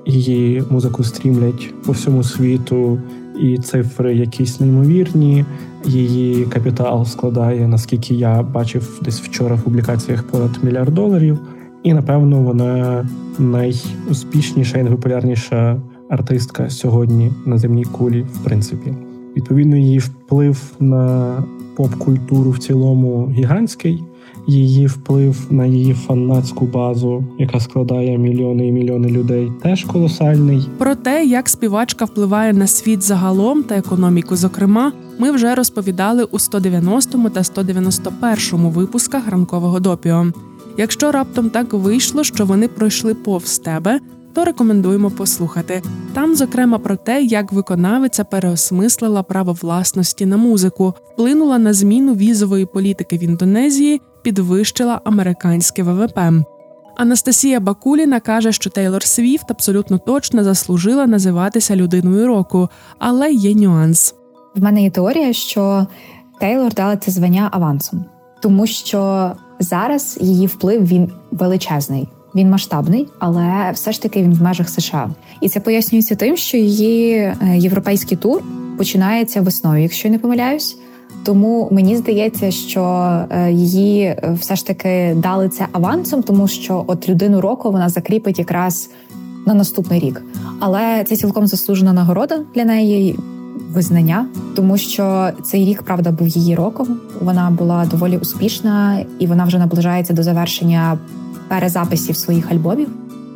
Її 0.06 0.64
музику 0.70 1.04
стрімлять 1.04 1.84
по 1.86 1.92
всьому 1.92 2.24
світу, 2.24 3.00
і 3.42 3.58
цифри 3.58 4.16
якісь 4.16 4.60
неймовірні. 4.60 5.46
Її 5.86 6.46
капітал 6.46 7.06
складає, 7.06 7.68
наскільки 7.68 8.14
я 8.14 8.44
бачив 8.44 9.00
десь 9.06 9.22
вчора 9.22 9.56
в 9.56 9.62
публікаціях 9.62 10.24
понад 10.24 10.64
мільярд 10.64 10.94
доларів. 10.94 11.40
І 11.84 11.94
напевно 11.94 12.42
вона 12.42 13.08
найуспішніша 13.40 14.78
і 14.78 14.84
найпопулярніша 14.84 15.82
артистка 16.10 16.70
сьогодні 16.70 17.32
на 17.46 17.58
земній 17.58 17.84
кулі, 17.84 18.26
в 18.34 18.44
принципі. 18.44 18.94
Відповідно, 19.38 19.76
її 19.76 20.00
вплив 20.00 20.74
на 20.80 21.36
поп-культуру 21.76 22.52
в 22.52 22.60
цілому 22.60 23.32
гігантський. 23.32 24.04
Її 24.48 24.88
вплив 24.88 25.48
на 25.50 25.66
її 25.66 25.94
фанатську 25.94 26.66
базу, 26.66 27.24
яка 27.40 27.60
складає 27.60 28.18
мільйони 28.18 28.68
і 28.68 28.72
мільйони 28.72 29.10
людей, 29.10 29.52
теж 29.64 29.84
колосальний. 29.84 30.68
Про 30.78 30.96
те, 30.96 31.26
як 31.26 31.50
співачка 31.50 32.06
впливає 32.06 32.54
на 32.54 32.68
світ 32.68 33.02
загалом 33.02 33.64
та 33.64 33.76
економіку, 33.76 34.36
зокрема, 34.36 34.92
ми 35.20 35.32
вже 35.32 35.56
розповідали 35.56 36.24
у 36.24 36.40
190 36.40 37.30
та 37.30 37.44
191 37.44 38.70
випусках 38.70 39.28
ранкового 39.28 39.80
допіо. 39.80 40.26
Якщо 40.78 41.12
раптом 41.12 41.50
так 41.50 41.74
вийшло, 41.74 42.24
що 42.24 42.46
вони 42.46 42.68
пройшли 42.68 43.14
повз 43.14 43.60
тебе, 43.60 44.00
то 44.34 44.46
рекомендуємо 44.46 45.10
послухати. 45.10 45.82
Там, 46.14 46.36
зокрема, 46.36 46.78
про 46.78 46.96
те, 46.96 47.22
як 47.22 47.52
виконавиця 47.52 48.24
переосмислила 48.24 49.24
право 49.24 49.54
власності 49.62 50.26
на 50.26 50.38
музику, 50.38 50.94
вплинула 51.14 51.58
на 51.58 51.74
зміну 51.74 52.16
візової 52.16 52.66
політики 52.66 53.18
в 53.18 53.24
Індонезії, 53.24 54.02
підвищила 54.22 55.02
американське 55.04 55.84
ВВП. 55.84 56.20
Анастасія 56.98 57.60
Бакуліна 57.60 58.20
каже, 58.20 58.52
що 58.52 58.70
Тейлор 58.70 59.04
Свіфт 59.04 59.52
абсолютно 59.52 59.98
точно 59.98 60.44
заслужила 60.44 61.08
називатися 61.08 61.76
людиною 61.76 62.28
року, 62.28 62.70
але 63.00 63.32
є 63.32 63.56
нюанс. 63.56 64.16
В 64.56 64.64
мене 64.64 64.84
є 64.84 64.90
теорія, 64.90 65.34
що 65.34 65.88
Тейлор 66.40 66.74
дала 66.74 66.98
це 66.98 67.12
звання 67.12 67.50
авансом, 67.52 68.06
тому 68.42 68.68
що 68.68 69.32
зараз 69.60 70.18
її 70.22 70.48
вплив 70.48 70.86
він 70.86 71.12
величезний. 71.32 72.08
Він 72.36 72.50
масштабний, 72.50 73.08
але 73.20 73.72
все 73.74 73.92
ж 73.92 74.02
таки 74.02 74.24
він 74.24 74.34
в 74.34 74.42
межах 74.42 74.70
США, 74.70 75.10
і 75.42 75.50
це 75.50 75.60
пояснюється 75.60 76.16
тим, 76.16 76.38
що 76.38 76.58
її 76.58 77.14
е, 77.14 77.38
європейський 77.58 78.18
тур 78.18 78.44
починається 78.78 79.42
весною, 79.42 79.84
якщо 79.84 80.08
я 80.08 80.12
не 80.12 80.20
помиляюсь. 80.20 80.78
Тому 81.24 81.68
мені 81.72 81.98
здається, 81.98 82.52
що 82.52 82.84
е, 83.30 83.52
її 83.52 84.02
е, 84.04 84.38
все 84.40 84.56
ж 84.56 84.68
таки 84.68 85.16
дали 85.18 85.50
це 85.50 85.68
авансом, 85.72 86.24
тому 86.24 86.48
що 86.48 86.84
от 86.88 87.10
людину 87.10 87.42
року 87.42 87.72
вона 87.72 87.90
закріпить 87.90 88.40
якраз 88.40 88.90
на 89.46 89.54
наступний 89.54 90.00
рік. 90.00 90.24
Але 90.60 91.04
це 91.04 91.16
цілком 91.16 91.48
заслужена 91.48 91.94
нагорода 91.94 92.40
для 92.56 92.66
неї. 92.66 93.20
Визнання, 93.74 94.26
тому 94.56 94.78
що 94.78 95.30
цей 95.44 95.66
рік 95.66 95.84
правда 95.84 96.12
був 96.12 96.28
її 96.28 96.56
роком. 96.56 97.00
Вона 97.22 97.50
була 97.50 97.86
доволі 97.86 98.18
успішна, 98.18 99.06
і 99.20 99.28
вона 99.28 99.46
вже 99.46 99.58
наближається 99.58 100.14
до 100.14 100.24
завершення 100.24 100.98
перезаписів 101.48 102.16
своїх 102.16 102.52
альбомів. 102.52 102.90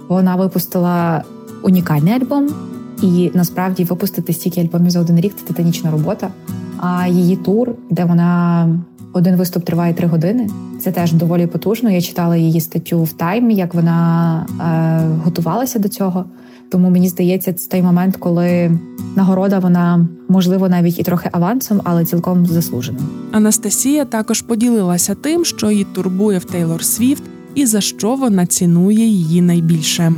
Вона 0.08 0.36
випустила 0.36 1.24
унікальний 1.64 2.14
альбом, 2.14 2.50
і 3.02 3.32
насправді 3.34 3.84
випустити 3.84 4.34
стільки 4.34 4.62
альбомів 4.62 4.90
за 4.90 5.00
один 5.00 5.20
рік 5.20 5.34
це 5.36 5.46
титанічна 5.46 5.92
робота. 5.92 6.30
А 6.78 7.08
її 7.08 7.36
тур, 7.36 7.72
де 7.90 8.06
вона 8.06 8.70
один 9.14 9.36
виступ 9.36 9.66
триває 9.66 9.94
три 9.94 10.08
години, 10.08 10.50
це 10.80 10.92
теж 10.92 11.14
доволі 11.14 11.48
потужно. 11.48 11.90
Я 11.90 12.02
читала 12.02 12.38
її 12.38 12.62
статтю 12.62 13.04
в 13.04 13.14
таймі, 13.14 13.56
як 13.56 13.74
вона 13.74 14.46
е, 14.60 15.24
готувалася 15.24 15.80
до 15.80 15.90
цього. 15.90 16.26
Тому 16.70 16.90
мені 16.90 17.10
здається, 17.10 17.54
це 17.54 17.70
той 17.70 17.82
момент, 17.82 18.18
коли 18.18 18.80
нагорода 19.16 19.60
вона 19.60 20.08
можливо 20.30 20.70
навіть 20.70 21.00
і 21.00 21.04
трохи 21.04 21.30
авансом, 21.32 21.82
але 21.84 22.06
цілком 22.06 22.46
заслужена. 22.46 23.00
Анастасія 23.32 24.06
також 24.06 24.42
поділилася 24.42 25.16
тим, 25.16 25.46
що 25.46 25.72
її 25.72 25.84
турбує 25.84 26.38
в 26.38 26.46
Тейлор 26.46 26.84
Свіфт 26.84 27.24
і 27.56 27.66
за 27.66 27.82
що 27.82 28.16
вона 28.16 28.46
цінує 28.46 29.06
її 29.06 29.42
найбільше. 29.42 30.14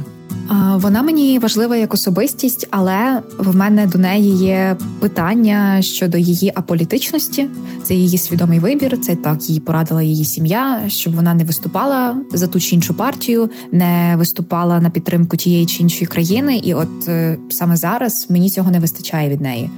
Вона 0.75 1.01
мені 1.01 1.39
важлива 1.39 1.77
як 1.77 1.93
особистість, 1.93 2.67
але 2.71 3.21
в 3.37 3.55
мене 3.55 3.87
до 3.87 3.97
неї 3.97 4.35
є 4.35 4.77
питання 4.99 5.81
щодо 5.81 6.17
її 6.17 6.51
аполітичності. 6.55 7.49
Це 7.83 7.95
її 7.95 8.17
свідомий 8.17 8.59
вибір. 8.59 9.01
Це 9.01 9.15
так 9.15 9.49
їй 9.49 9.59
порадила 9.59 10.01
її 10.03 10.25
сім'я, 10.25 10.81
щоб 10.87 11.15
вона 11.15 11.33
не 11.33 11.43
виступала 11.43 12.17
за 12.33 12.47
ту 12.47 12.59
чи 12.59 12.75
іншу 12.75 12.93
партію, 12.93 13.49
не 13.71 14.15
виступала 14.17 14.79
на 14.79 14.89
підтримку 14.89 15.37
тієї 15.37 15.65
чи 15.65 15.83
іншої 15.83 16.05
країни. 16.05 16.57
І 16.57 16.73
от 16.73 17.07
е, 17.07 17.37
саме 17.49 17.75
зараз 17.75 18.25
мені 18.29 18.49
цього 18.49 18.71
не 18.71 18.79
вистачає 18.79 19.29
від 19.29 19.41
неї. 19.41 19.69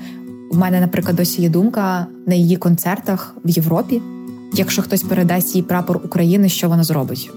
У 0.52 0.58
мене, 0.58 0.82
наприклад, 0.82 1.16
досі 1.16 1.42
є 1.42 1.50
думка 1.50 2.08
на 2.28 2.36
її 2.36 2.58
концертах 2.58 3.36
в 3.46 3.50
Європі. 3.50 4.02
Якщо 4.54 4.82
хтось 4.82 5.04
передасть 5.04 5.56
їй 5.56 5.62
прапор 5.62 6.02
України, 6.06 6.50
що 6.50 6.70
вона 6.70 6.84
зробить? 6.84 7.32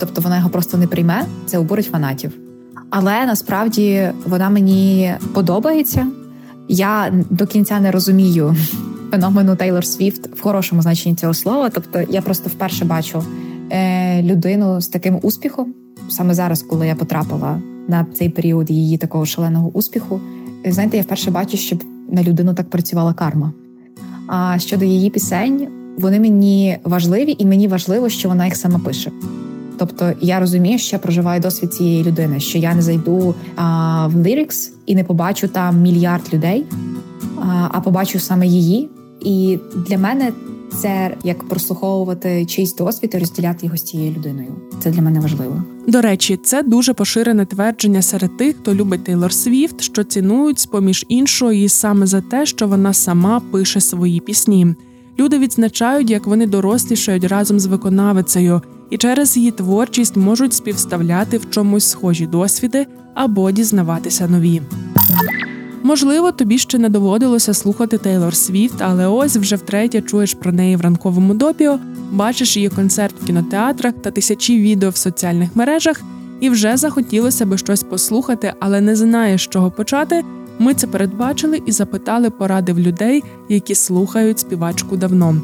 Тобто 0.00 0.20
вона 0.20 0.36
його 0.36 0.50
просто 0.50 0.78
не 0.78 0.86
прийме, 0.86 1.26
це 1.46 1.58
обурить 1.58 1.86
фанатів. 1.86 2.47
Але 2.90 3.26
насправді 3.26 4.10
вона 4.26 4.50
мені 4.50 5.14
подобається. 5.34 6.06
Я 6.68 7.12
до 7.30 7.46
кінця 7.46 7.80
не 7.80 7.90
розумію 7.90 8.56
феномену 9.10 9.56
Тейлор 9.56 9.86
Свіфт 9.86 10.36
в 10.36 10.40
хорошому 10.40 10.82
значенні 10.82 11.16
цього 11.16 11.34
слова. 11.34 11.70
Тобто, 11.70 12.00
я 12.08 12.22
просто 12.22 12.48
вперше 12.48 12.84
бачу 12.84 13.24
е, 13.70 14.22
людину 14.22 14.80
з 14.80 14.88
таким 14.88 15.18
успіхом. 15.22 15.74
Саме 16.10 16.34
зараз, 16.34 16.62
коли 16.62 16.86
я 16.86 16.94
потрапила 16.94 17.60
на 17.88 18.06
цей 18.14 18.28
період 18.28 18.70
її 18.70 18.98
такого 18.98 19.26
шаленого 19.26 19.70
успіху, 19.72 20.20
знаєте, 20.64 20.96
я 20.96 21.02
вперше 21.02 21.30
бачу, 21.30 21.56
щоб 21.56 21.84
на 22.08 22.22
людину 22.22 22.54
так 22.54 22.70
працювала 22.70 23.14
карма. 23.14 23.52
А 24.26 24.58
щодо 24.58 24.84
її 24.84 25.10
пісень, 25.10 25.68
вони 25.98 26.20
мені 26.20 26.78
важливі, 26.84 27.36
і 27.38 27.46
мені 27.46 27.68
важливо, 27.68 28.08
що 28.08 28.28
вона 28.28 28.44
їх 28.44 28.56
сама 28.56 28.78
пише. 28.78 29.10
Тобто 29.78 30.12
я 30.20 30.40
розумію, 30.40 30.78
що 30.78 30.96
я 30.96 31.00
проживаю 31.00 31.40
досвід 31.40 31.74
цієї 31.74 32.04
людини, 32.04 32.40
що 32.40 32.58
я 32.58 32.74
не 32.74 32.82
зайду 32.82 33.34
а, 33.56 34.06
в 34.06 34.26
лірикс 34.26 34.72
і 34.86 34.94
не 34.94 35.04
побачу 35.04 35.48
там 35.48 35.80
мільярд 35.80 36.34
людей, 36.34 36.64
а, 37.40 37.68
а 37.70 37.80
побачу 37.80 38.20
саме 38.20 38.46
її. 38.46 38.88
І 39.20 39.58
для 39.88 39.98
мене 39.98 40.32
це 40.82 41.16
як 41.24 41.48
прослуховувати 41.48 42.46
чийсь 42.46 42.74
досвід 42.74 43.10
і 43.14 43.18
розділяти 43.18 43.66
його 43.66 43.76
з 43.76 43.82
цією 43.82 44.12
людиною. 44.12 44.56
Це 44.82 44.90
для 44.90 45.02
мене 45.02 45.20
важливо. 45.20 45.62
До 45.86 46.00
речі, 46.00 46.36
це 46.36 46.62
дуже 46.62 46.94
поширене 46.94 47.46
твердження 47.46 48.02
серед 48.02 48.36
тих, 48.36 48.56
хто 48.56 48.74
любить 48.74 49.04
Тейлор 49.04 49.32
Свіфт, 49.32 49.80
що 49.80 50.04
цінують 50.04 50.58
з 50.58 50.66
поміж 50.66 51.06
іншого 51.08 51.68
саме 51.68 52.06
за 52.06 52.20
те, 52.20 52.46
що 52.46 52.68
вона 52.68 52.92
сама 52.92 53.40
пише 53.50 53.80
свої 53.80 54.20
пісні. 54.20 54.74
Люди 55.20 55.38
відзначають, 55.38 56.10
як 56.10 56.26
вони 56.26 56.46
дорослішають 56.46 57.24
разом 57.24 57.60
з 57.60 57.66
виконавицею, 57.66 58.62
і 58.90 58.96
через 58.96 59.36
її 59.36 59.50
творчість 59.50 60.16
можуть 60.16 60.52
співставляти 60.52 61.38
в 61.38 61.50
чомусь 61.50 61.90
схожі 61.90 62.26
досвіди 62.26 62.86
або 63.14 63.50
дізнаватися 63.50 64.28
нові. 64.28 64.62
Можливо, 65.82 66.32
тобі 66.32 66.58
ще 66.58 66.78
не 66.78 66.88
доводилося 66.88 67.54
слухати 67.54 67.98
Тейлор 67.98 68.34
Свіфт, 68.34 68.74
але 68.82 69.06
ось 69.06 69.36
вже 69.36 69.56
втретє 69.56 70.00
чуєш 70.00 70.34
про 70.34 70.52
неї 70.52 70.76
в 70.76 70.80
ранковому 70.80 71.34
допіо, 71.34 71.78
бачиш 72.12 72.56
її 72.56 72.68
концерт 72.68 73.14
в 73.22 73.26
кінотеатрах 73.26 73.94
та 74.02 74.10
тисячі 74.10 74.62
відео 74.62 74.90
в 74.90 74.96
соціальних 74.96 75.56
мережах, 75.56 76.02
і 76.40 76.50
вже 76.50 76.76
захотілося 76.76 77.46
би 77.46 77.58
щось 77.58 77.82
послухати, 77.82 78.54
але 78.60 78.80
не 78.80 78.96
знаєш, 78.96 79.42
з 79.44 79.48
чого 79.48 79.70
почати. 79.70 80.24
Ми 80.58 80.74
це 80.74 80.86
передбачили 80.86 81.62
і 81.66 81.72
запитали 81.72 82.30
поради 82.30 82.72
в 82.72 82.78
людей, 82.78 83.24
які 83.48 83.74
слухають 83.74 84.38
співачку 84.38 84.96
давно. 84.96 85.36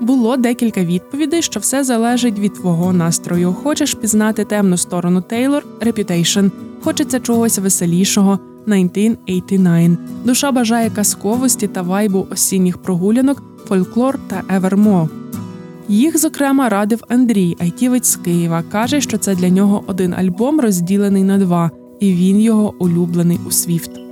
Було 0.00 0.36
декілька 0.36 0.84
відповідей, 0.84 1.42
що 1.42 1.60
все 1.60 1.84
залежить 1.84 2.38
від 2.38 2.54
твого 2.54 2.92
настрою. 2.92 3.52
Хочеш 3.62 3.94
пізнати 3.94 4.44
темну 4.44 4.76
сторону 4.76 5.22
Тейлор 5.22 5.64
Reputation, 5.80 6.50
хочеться 6.82 7.20
чогось 7.20 7.58
веселішого. 7.58 8.38
1989. 8.64 9.98
Душа 10.24 10.52
бажає 10.52 10.90
казковості 10.90 11.68
та 11.68 11.82
вайбу 11.82 12.26
осінніх 12.30 12.78
прогулянок, 12.78 13.42
фольклор 13.68 14.18
та 14.28 14.42
Евермо. 14.48 15.08
Їх, 15.88 16.18
зокрема, 16.18 16.68
радив 16.68 17.04
Андрій, 17.08 17.56
айтівець 17.60 18.08
з 18.08 18.16
Києва. 18.16 18.62
Каже, 18.72 19.00
що 19.00 19.18
це 19.18 19.34
для 19.34 19.48
нього 19.48 19.82
один 19.86 20.14
альбом, 20.14 20.60
розділений 20.60 21.24
на 21.24 21.38
два, 21.38 21.70
і 22.00 22.12
він 22.12 22.40
його 22.40 22.74
улюблений 22.78 23.40
у 23.46 23.50
Свіфт. 23.50 24.09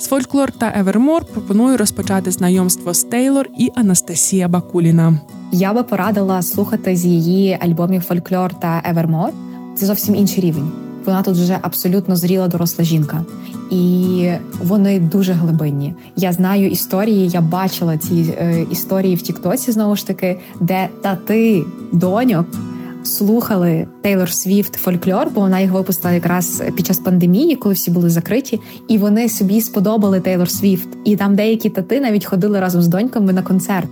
З 0.00 0.06
фольклор 0.06 0.52
та 0.52 0.72
Евермор 0.76 1.24
пропоную 1.24 1.76
розпочати 1.76 2.30
знайомство 2.30 2.94
з 2.94 3.04
Тейлор 3.04 3.48
і 3.58 3.70
Анастасія 3.74 4.48
Бакуліна. 4.48 5.20
Я 5.52 5.72
би 5.72 5.82
порадила 5.82 6.42
слухати 6.42 6.96
з 6.96 7.04
її 7.04 7.58
альбомів 7.60 8.02
Фольклор 8.02 8.54
та 8.54 8.82
Евермор. 8.84 9.30
Це 9.76 9.86
зовсім 9.86 10.14
інший 10.14 10.44
рівень. 10.44 10.72
Вона 11.06 11.22
тут 11.22 11.34
вже 11.34 11.58
абсолютно 11.62 12.16
зріла 12.16 12.48
доросла 12.48 12.84
жінка, 12.84 13.24
і 13.70 14.28
вони 14.62 15.00
дуже 15.00 15.32
глибинні. 15.32 15.94
Я 16.16 16.32
знаю 16.32 16.70
історії, 16.70 17.28
я 17.28 17.40
бачила 17.40 17.98
ці 17.98 18.34
е, 18.38 18.66
історії 18.70 19.16
в 19.16 19.22
Тіктосі 19.22 19.72
знову 19.72 19.96
ж 19.96 20.06
таки, 20.06 20.38
де 20.60 20.88
тати 21.02 21.64
доньок 21.92 22.46
слухали 23.02 23.86
Тейлор 24.02 24.32
Свіфт 24.32 24.74
фольклор, 24.74 25.30
бо 25.34 25.40
вона 25.40 25.60
їх 25.60 25.70
випустила 25.70 26.14
якраз 26.14 26.62
під 26.76 26.86
час 26.86 26.98
пандемії, 26.98 27.56
коли 27.56 27.74
всі 27.74 27.90
були 27.90 28.10
закриті, 28.10 28.60
і 28.88 28.98
вони 28.98 29.28
собі 29.28 29.60
сподобали 29.60 30.20
Тейлор 30.20 30.50
Свіфт. 30.50 30.88
І 31.04 31.16
там 31.16 31.36
деякі 31.36 31.70
тати 31.70 32.00
навіть 32.00 32.24
ходили 32.24 32.60
разом 32.60 32.82
з 32.82 32.88
доньками 32.88 33.32
на 33.32 33.42
концерт. 33.42 33.90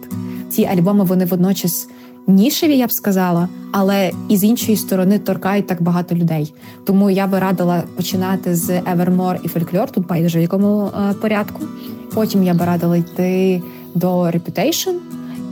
Ці 0.50 0.64
альбоми 0.64 1.04
вони 1.04 1.24
водночас 1.24 1.88
нішеві, 2.26 2.76
я 2.76 2.86
б 2.86 2.92
сказала, 2.92 3.48
але 3.72 4.10
і 4.28 4.36
з 4.36 4.44
іншої 4.44 4.76
сторони 4.76 5.18
торкають 5.18 5.66
так 5.66 5.82
багато 5.82 6.14
людей. 6.14 6.54
Тому 6.84 7.10
я 7.10 7.26
би 7.26 7.38
радила 7.38 7.82
починати 7.96 8.54
з 8.54 8.70
Evermore 8.70 9.38
і 9.42 9.48
Folklore, 9.48 9.90
тут 9.90 10.06
байдуже 10.06 10.38
в 10.38 10.42
якому 10.42 10.86
е, 10.86 11.14
порядку. 11.14 11.60
Потім 12.14 12.42
я 12.42 12.54
би 12.54 12.64
радила 12.64 12.96
йти 12.96 13.62
до 13.94 14.22
Reputation, 14.22 14.94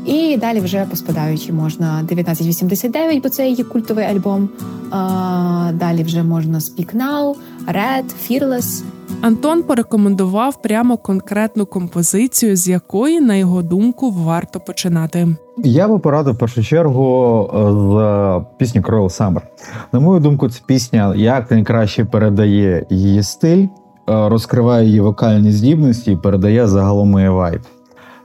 і 0.06 0.36
далі 0.36 0.60
вже 0.60 0.86
поспадаючи 0.90 1.52
можна 1.52 1.86
1989, 1.86 3.22
бо 3.22 3.28
це 3.28 3.48
її 3.48 3.64
культовий 3.64 4.04
альбом. 4.04 4.48
А, 4.90 5.70
Далі 5.74 6.02
вже 6.02 6.22
можна 6.22 6.58
Speak 6.58 6.96
Now, 6.96 7.34
Red, 7.66 8.04
Fearless. 8.30 8.82
Антон 9.20 9.62
порекомендував 9.62 10.62
прямо 10.62 10.96
конкретну 10.96 11.66
композицію, 11.66 12.56
з 12.56 12.68
якої, 12.68 13.20
на 13.20 13.34
його 13.34 13.62
думку, 13.62 14.10
варто 14.10 14.60
починати. 14.60 15.28
Я 15.64 15.88
би 15.88 15.98
порадив 15.98 16.34
в 16.34 16.38
першу 16.38 16.62
чергу 16.62 17.42
е, 17.54 17.58
з 17.72 18.58
пісні 18.58 18.80
Cruel 18.80 19.04
Summer. 19.04 19.40
На 19.92 20.00
мою 20.00 20.20
думку, 20.20 20.48
ця 20.48 20.60
пісня 20.66 21.14
як 21.16 21.50
найкраще 21.50 22.04
передає 22.04 22.86
її 22.90 23.22
стиль, 23.22 23.62
е, 23.62 23.68
розкриває 24.06 24.86
її 24.86 25.00
вокальні 25.00 25.52
здібності 25.52 26.12
і 26.12 26.16
передає 26.16 26.68
загалом 26.68 27.18
її 27.18 27.28
вайб. 27.28 27.60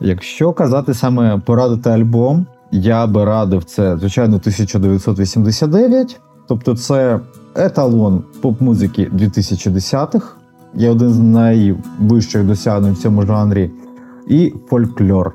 Якщо 0.04 0.54
казати 0.54 0.94
саме 0.94 1.38
порадити 1.46 1.90
альбом, 1.90 2.46
я 2.72 3.08
би 3.08 3.26
радив 3.26 3.64
це, 3.64 3.98
звичайно, 3.98 4.36
1989. 4.36 6.20
Тобто, 6.48 6.76
це 6.76 7.20
еталон 7.56 8.24
поп-музики 8.42 9.12
2010-х, 9.14 10.28
є 10.76 10.90
один 10.90 11.10
з 11.10 11.20
найвищих 11.20 12.44
досягнень 12.44 12.94
в 12.94 12.98
цьому 12.98 13.22
жанрі, 13.22 13.72
і 14.28 14.54
фольклор. 14.70 15.34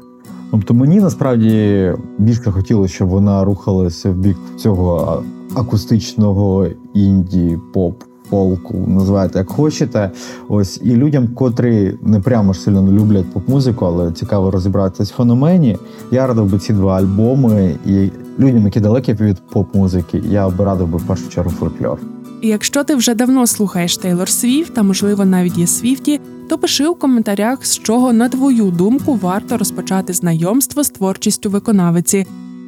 Тобто 0.50 0.74
мені 0.74 1.00
насправді 1.00 1.92
більше 2.18 2.50
хотілося, 2.50 2.94
щоб 2.94 3.08
вона 3.08 3.44
рухалася 3.44 4.10
в 4.10 4.14
бік 4.14 4.36
цього 4.56 5.22
акустичного 5.54 6.66
інді 6.94 7.58
поп 7.74 8.02
фолку, 8.30 8.84
називайте 8.86 9.38
як 9.38 9.50
хочете. 9.50 10.10
Ось 10.48 10.80
і 10.84 10.96
людям, 10.96 11.28
котрі 11.34 11.94
не 12.02 12.20
прямо 12.20 12.52
ж 12.52 12.60
сильно 12.60 12.92
люблять 12.92 13.32
поп-музику, 13.32 13.84
але 13.84 14.12
цікаво 14.12 14.50
розібратися 14.50 15.12
в 15.14 15.16
феномені. 15.16 15.76
Я 16.10 16.26
радив 16.26 16.44
би 16.44 16.58
ці 16.58 16.72
два 16.72 16.98
альбоми, 16.98 17.74
і 17.86 18.10
людям, 18.38 18.64
які 18.64 18.80
далекі 18.80 19.12
від 19.12 19.36
поп-музики, 19.52 20.22
я 20.28 20.48
би 20.48 20.64
радив 20.64 20.88
би 20.88 20.98
в 20.98 21.06
першу 21.06 21.28
чергу 21.28 21.50
фольклор. 21.50 21.98
Якщо 22.42 22.84
ти 22.84 22.94
вже 22.94 23.14
давно 23.14 23.46
слухаєш 23.46 23.96
Тейлор 23.96 24.28
Свіфт, 24.28 24.74
та 24.74 24.82
можливо 24.82 25.24
навіть 25.24 25.58
є 25.58 25.66
Свіфті, 25.66 26.20
то 26.48 26.58
пиши 26.58 26.86
у 26.86 26.94
коментарях, 26.94 27.66
з 27.66 27.78
чого 27.78 28.12
на 28.12 28.28
твою 28.28 28.70
думку 28.70 29.18
варто 29.22 29.58
розпочати 29.58 30.12
знайомство 30.12 30.84
з 30.84 30.90
творчістю 30.90 31.50
виконавиці. 31.50 32.26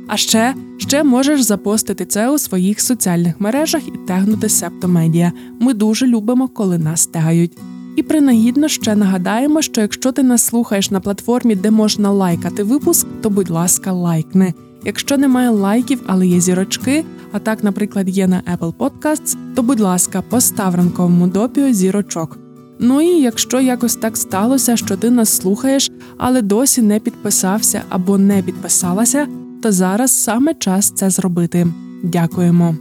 А 0.08 0.16
ще 0.16 0.54
ще 0.78 1.04
можеш 1.04 1.42
запостити 1.42 2.06
це 2.06 2.30
у 2.30 2.38
своїх 2.38 2.80
соціальних 2.80 3.40
мережах 3.40 3.88
і 3.88 3.90
тегнути 4.06 4.48
Септомедіа. 4.48 5.32
Ми 5.60 5.74
дуже 5.74 6.06
любимо, 6.06 6.48
коли 6.48 6.78
нас 6.78 7.06
тегають. 7.06 7.58
І 7.96 8.02
принагідно 8.02 8.68
ще 8.68 8.96
нагадаємо, 8.96 9.62
що 9.62 9.80
якщо 9.80 10.12
ти 10.12 10.22
нас 10.22 10.44
слухаєш 10.44 10.90
на 10.90 11.00
платформі, 11.00 11.54
де 11.54 11.70
можна 11.70 12.10
лайкати 12.10 12.62
випуск, 12.62 13.06
то 13.20 13.30
будь 13.30 13.50
ласка, 13.50 13.92
лайкни. 13.92 14.54
Якщо 14.84 15.16
немає 15.16 15.50
лайків, 15.50 16.02
але 16.06 16.26
є 16.26 16.40
зірочки, 16.40 17.04
а 17.32 17.38
так, 17.38 17.64
наприклад, 17.64 18.08
є 18.08 18.26
на 18.26 18.42
Apple 18.56 18.74
Podcasts, 18.74 19.36
то 19.54 19.62
будь 19.62 19.80
ласка, 19.80 20.22
постав 20.22 20.74
ранковому 20.74 21.26
допіо 21.26 21.72
зірочок. 21.72 22.38
Ну 22.80 23.00
і 23.00 23.20
якщо 23.20 23.60
якось 23.60 23.96
так 23.96 24.16
сталося, 24.16 24.76
що 24.76 24.96
ти 24.96 25.10
нас 25.10 25.28
слухаєш, 25.28 25.90
але 26.18 26.42
досі 26.42 26.82
не 26.82 27.00
підписався 27.00 27.82
або 27.88 28.18
не 28.18 28.42
підписалася, 28.42 29.26
то 29.62 29.72
зараз 29.72 30.22
саме 30.22 30.54
час 30.54 30.90
це 30.90 31.10
зробити. 31.10 31.66
Дякуємо. 32.02 32.76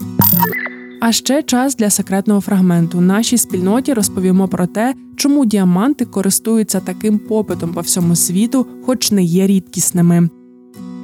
А 1.01 1.11
ще 1.11 1.43
час 1.43 1.75
для 1.75 1.89
секретного 1.89 2.41
фрагменту. 2.41 3.01
Нашій 3.01 3.37
спільноті 3.37 3.93
розповімо 3.93 4.47
про 4.47 4.67
те, 4.67 4.93
чому 5.15 5.45
діаманти 5.45 6.05
користуються 6.05 6.79
таким 6.79 7.19
попитом 7.19 7.73
по 7.73 7.81
всьому 7.81 8.15
світу, 8.15 8.67
хоч 8.85 9.11
не 9.11 9.23
є 9.23 9.47
рідкісними. 9.47 10.29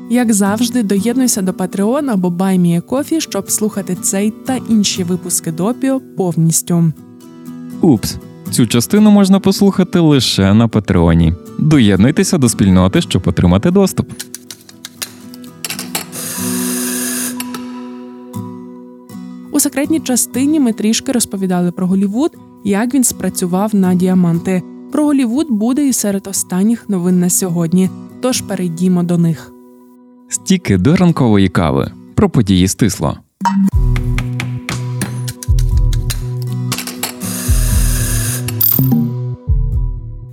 Як 0.10 0.34
завжди, 0.34 0.84
доєднуйся 0.84 1.42
до 1.42 1.52
Patreon 1.52 2.12
або 2.12 2.28
BuyMeACoffee, 2.30 3.20
щоб 3.20 3.52
слухати 3.52 3.98
цей 4.02 4.32
та 4.32 4.60
інші 4.70 5.04
випуски 5.04 5.52
допіо 5.52 6.02
повністю. 6.18 6.94
Упс, 7.82 8.18
цю 8.52 8.68
частину 8.68 9.12
можна 9.12 9.40
послухати 9.40 10.00
лише 10.00 10.54
на 10.54 10.68
Патреоні. 10.68 11.34
Доєднуйтеся 11.60 12.38
до 12.38 12.50
спільноти, 12.50 13.02
щоб 13.02 13.24
отримати 13.26 13.72
доступ. 13.72 14.12
Секретній 19.63 19.99
частині 19.99 20.60
ми 20.60 20.73
трішки 20.73 21.12
розповідали 21.12 21.71
про 21.71 21.88
Голівуд, 21.88 22.32
як 22.63 22.93
він 22.93 23.04
спрацював 23.04 23.76
на 23.76 23.95
діаманти. 23.95 24.62
Про 24.91 25.06
Голівуд 25.06 25.47
буде 25.49 25.88
і 25.88 25.93
серед 25.93 26.28
останніх 26.28 26.89
новин 26.89 27.19
на 27.19 27.30
сьогодні. 27.30 27.89
Тож 28.21 28.41
перейдімо 28.41 29.04
до 29.04 29.17
них. 29.17 29.54
Стіки 30.30 30.78
до 30.78 30.95
ранкової 30.95 31.49
кави 31.49 31.91
про 32.15 32.30
події 32.30 32.67
стисло. 32.67 33.17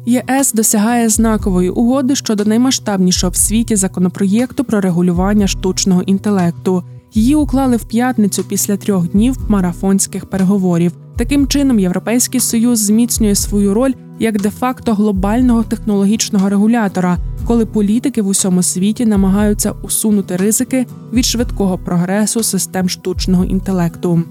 ЄС 0.06 0.52
досягає 0.52 1.08
знакової 1.08 1.70
угоди 1.70 2.16
щодо 2.16 2.44
наймасштабнішого 2.44 3.30
в 3.30 3.36
світі 3.36 3.76
законопроєкту 3.76 4.64
про 4.64 4.80
регулювання 4.80 5.46
штучного 5.46 6.02
інтелекту. 6.02 6.84
Її 7.14 7.34
уклали 7.34 7.76
в 7.76 7.84
п'ятницю 7.84 8.44
після 8.44 8.76
трьох 8.76 9.08
днів 9.08 9.36
марафонських 9.48 10.26
переговорів. 10.26 10.92
Таким 11.16 11.46
чином, 11.46 11.78
Європейський 11.78 12.40
союз 12.40 12.78
зміцнює 12.78 13.34
свою 13.34 13.74
роль 13.74 13.92
як 14.20 14.40
де-факто 14.40 14.94
глобального 14.94 15.62
технологічного 15.62 16.48
регулятора, 16.48 17.18
коли 17.46 17.66
політики 17.66 18.22
в 18.22 18.26
усьому 18.26 18.62
світі 18.62 19.06
намагаються 19.06 19.72
усунути 19.82 20.36
ризики 20.36 20.86
від 21.12 21.24
швидкого 21.24 21.78
прогресу 21.78 22.42
систем 22.42 22.88
штучного 22.88 23.44
інтелекту. 23.44 24.22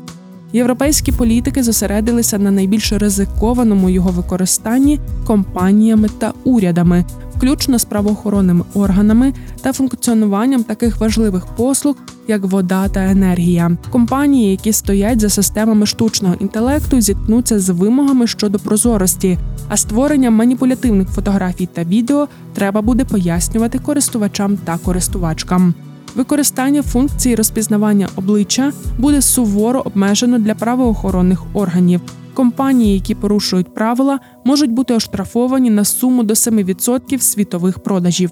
Європейські 0.54 1.12
політики 1.12 1.64
зосередилися 1.64 2.40
на 2.40 2.52
найбільш 2.52 2.94
ризикованому 2.94 3.90
його 3.90 4.12
використанні 4.12 5.00
компаніями 5.26 6.10
та 6.20 6.34
урядами, 6.44 7.06
включно 7.36 7.80
з 7.80 7.86
правоохоронними 7.86 8.66
органами 8.74 9.34
та 9.62 9.74
функціонуванням 9.74 10.64
таких 10.64 11.00
важливих 11.00 11.46
послуг, 11.46 11.96
як 12.28 12.44
вода 12.44 12.88
та 12.88 13.00
енергія. 13.00 13.78
Компанії, 13.92 14.52
які 14.52 14.74
стоять 14.74 15.20
за 15.20 15.30
системами 15.30 15.86
штучного 15.86 16.36
інтелекту, 16.40 17.02
зіткнуться 17.02 17.60
з 17.60 17.70
вимогами 17.70 18.28
щодо 18.28 18.60
прозорості, 18.60 19.38
а 19.68 19.78
створення 19.78 20.32
маніпулятивних 20.32 21.10
фотографій 21.10 21.66
та 21.66 21.84
відео 21.84 22.28
треба 22.54 22.82
буде 22.82 23.06
пояснювати 23.06 23.80
користувачам 23.80 24.58
та 24.58 24.78
користувачкам. 24.78 25.74
Використання 26.16 26.84
функції 26.84 27.36
розпізнавання 27.36 28.08
обличчя 28.16 28.74
буде 28.98 29.22
суворо 29.22 29.82
обмежено 29.86 30.40
для 30.40 30.56
правоохоронних 30.56 31.44
органів. 31.54 32.02
Компанії, 32.34 32.94
які 32.94 33.16
порушують 33.16 33.74
правила, 33.74 34.20
можуть 34.44 34.72
бути 34.72 34.94
оштрафовані 34.94 35.70
на 35.70 35.86
суму 35.86 36.24
до 36.24 36.34
7% 36.34 37.20
світових 37.20 37.80
продажів. 37.80 38.32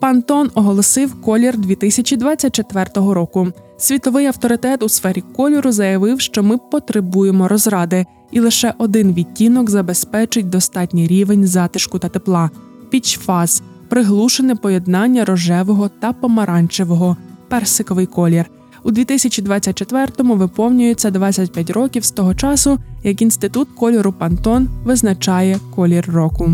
Пантон 0.00 0.50
оголосив 0.54 1.20
колір 1.20 1.58
2024 1.58 2.86
року. 2.94 3.48
Світовий 3.78 4.26
авторитет 4.26 4.82
у 4.82 4.88
сфері 4.88 5.24
кольору 5.36 5.72
заявив, 5.72 6.20
що 6.20 6.42
ми 6.42 6.58
потребуємо 6.58 7.48
розради, 7.48 8.06
і 8.30 8.40
лише 8.40 8.74
один 8.78 9.14
відтінок 9.14 9.70
забезпечить 9.70 10.48
достатній 10.48 11.06
рівень 11.06 11.46
затишку 11.46 11.98
та 11.98 12.08
тепла. 12.08 12.50
Пічфаз 12.90 13.62
приглушене 13.96 14.54
поєднання 14.54 15.24
рожевого 15.24 15.88
та 15.88 16.12
помаранчевого, 16.12 17.16
персиковий 17.48 18.06
колір. 18.06 18.44
У 18.82 18.90
2024-му 18.90 20.34
виповнюється 20.34 21.10
25 21.10 21.70
років 21.70 22.04
з 22.04 22.10
того 22.10 22.34
часу, 22.34 22.78
як 23.04 23.22
інститут 23.22 23.68
кольору 23.76 24.12
Пантон 24.12 24.68
визначає 24.84 25.58
колір 25.74 26.10
року. 26.10 26.52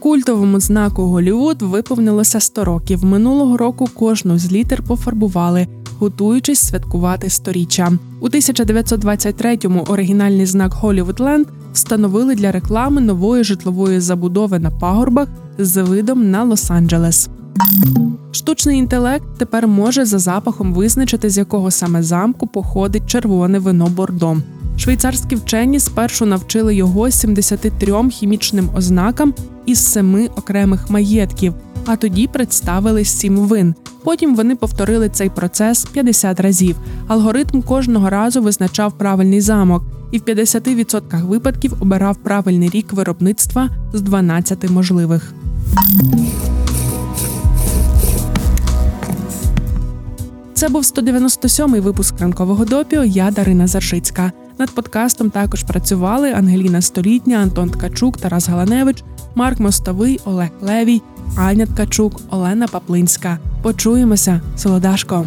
Культовому 0.00 0.60
знаку 0.60 1.02
Голівуд 1.02 1.62
виповнилося 1.62 2.40
100 2.40 2.64
років. 2.64 3.04
Минулого 3.04 3.56
року 3.56 3.88
кожну 3.94 4.38
з 4.38 4.52
літер 4.52 4.82
пофарбували, 4.82 5.66
готуючись 5.98 6.60
святкувати 6.60 7.30
сторіччя. 7.30 7.92
У 8.20 8.28
1923-му 8.28 9.82
оригінальний 9.88 10.46
знак 10.46 10.72
Hollywoodland 10.82 11.46
встановили 11.78 12.34
для 12.34 12.52
реклами 12.52 13.00
нової 13.00 13.44
житлової 13.44 14.00
забудови 14.00 14.58
на 14.58 14.70
пагорбах 14.70 15.28
з 15.58 15.82
видом 15.82 16.30
на 16.30 16.44
Лос-Анджелес. 16.44 17.28
Штучний 18.32 18.78
інтелект 18.78 19.24
тепер 19.38 19.68
може 19.68 20.04
за 20.04 20.18
запахом 20.18 20.74
визначити, 20.74 21.30
з 21.30 21.38
якого 21.38 21.70
саме 21.70 22.02
замку 22.02 22.46
походить 22.46 23.06
червоне 23.06 23.58
вино 23.58 23.86
бордо. 23.86 24.36
Швейцарські 24.76 25.36
вчені 25.36 25.80
спершу 25.80 26.26
навчили 26.26 26.74
його 26.74 27.10
73 27.10 28.10
хімічним 28.10 28.70
ознакам 28.76 29.34
із 29.66 29.86
семи 29.86 30.28
окремих 30.36 30.90
маєтків, 30.90 31.54
а 31.86 31.96
тоді 31.96 32.26
представили 32.26 33.04
сім 33.04 33.36
вин. 33.36 33.74
Потім 34.04 34.36
вони 34.36 34.56
повторили 34.56 35.08
цей 35.08 35.30
процес 35.30 35.84
50 35.84 36.40
разів. 36.40 36.76
Алгоритм 37.08 37.62
кожного 37.62 38.10
разу 38.10 38.42
визначав 38.42 38.92
правильний 38.92 39.40
замок, 39.40 39.84
і 40.10 40.18
в 40.18 40.22
50% 40.22 41.26
випадків 41.26 41.74
обирав 41.80 42.16
правильний 42.16 42.68
рік 42.68 42.92
виробництва 42.92 43.70
з 43.92 44.00
12 44.00 44.70
можливих. 44.70 45.32
Це 50.54 50.68
був 50.68 50.82
197-й 50.82 51.80
випуск 51.80 52.20
ранкового 52.20 52.64
допіо. 52.64 53.04
Я 53.04 53.30
Дарина 53.30 53.66
Заршицька. 53.66 54.32
Над 54.58 54.70
подкастом 54.70 55.30
також 55.30 55.62
працювали 55.62 56.32
Ангеліна 56.32 56.82
Столітня, 56.82 57.36
Антон 57.36 57.70
Ткачук, 57.70 58.16
Тарас 58.16 58.48
Галаневич, 58.48 59.04
Марк 59.34 59.60
Мостовий, 59.60 60.20
Олег 60.24 60.50
Левій, 60.60 61.02
Аня 61.36 61.66
Ткачук, 61.66 62.20
Олена 62.30 62.66
Паплинська. 62.66 63.38
Почуємося, 63.62 64.40
Солодашко. 64.56 65.26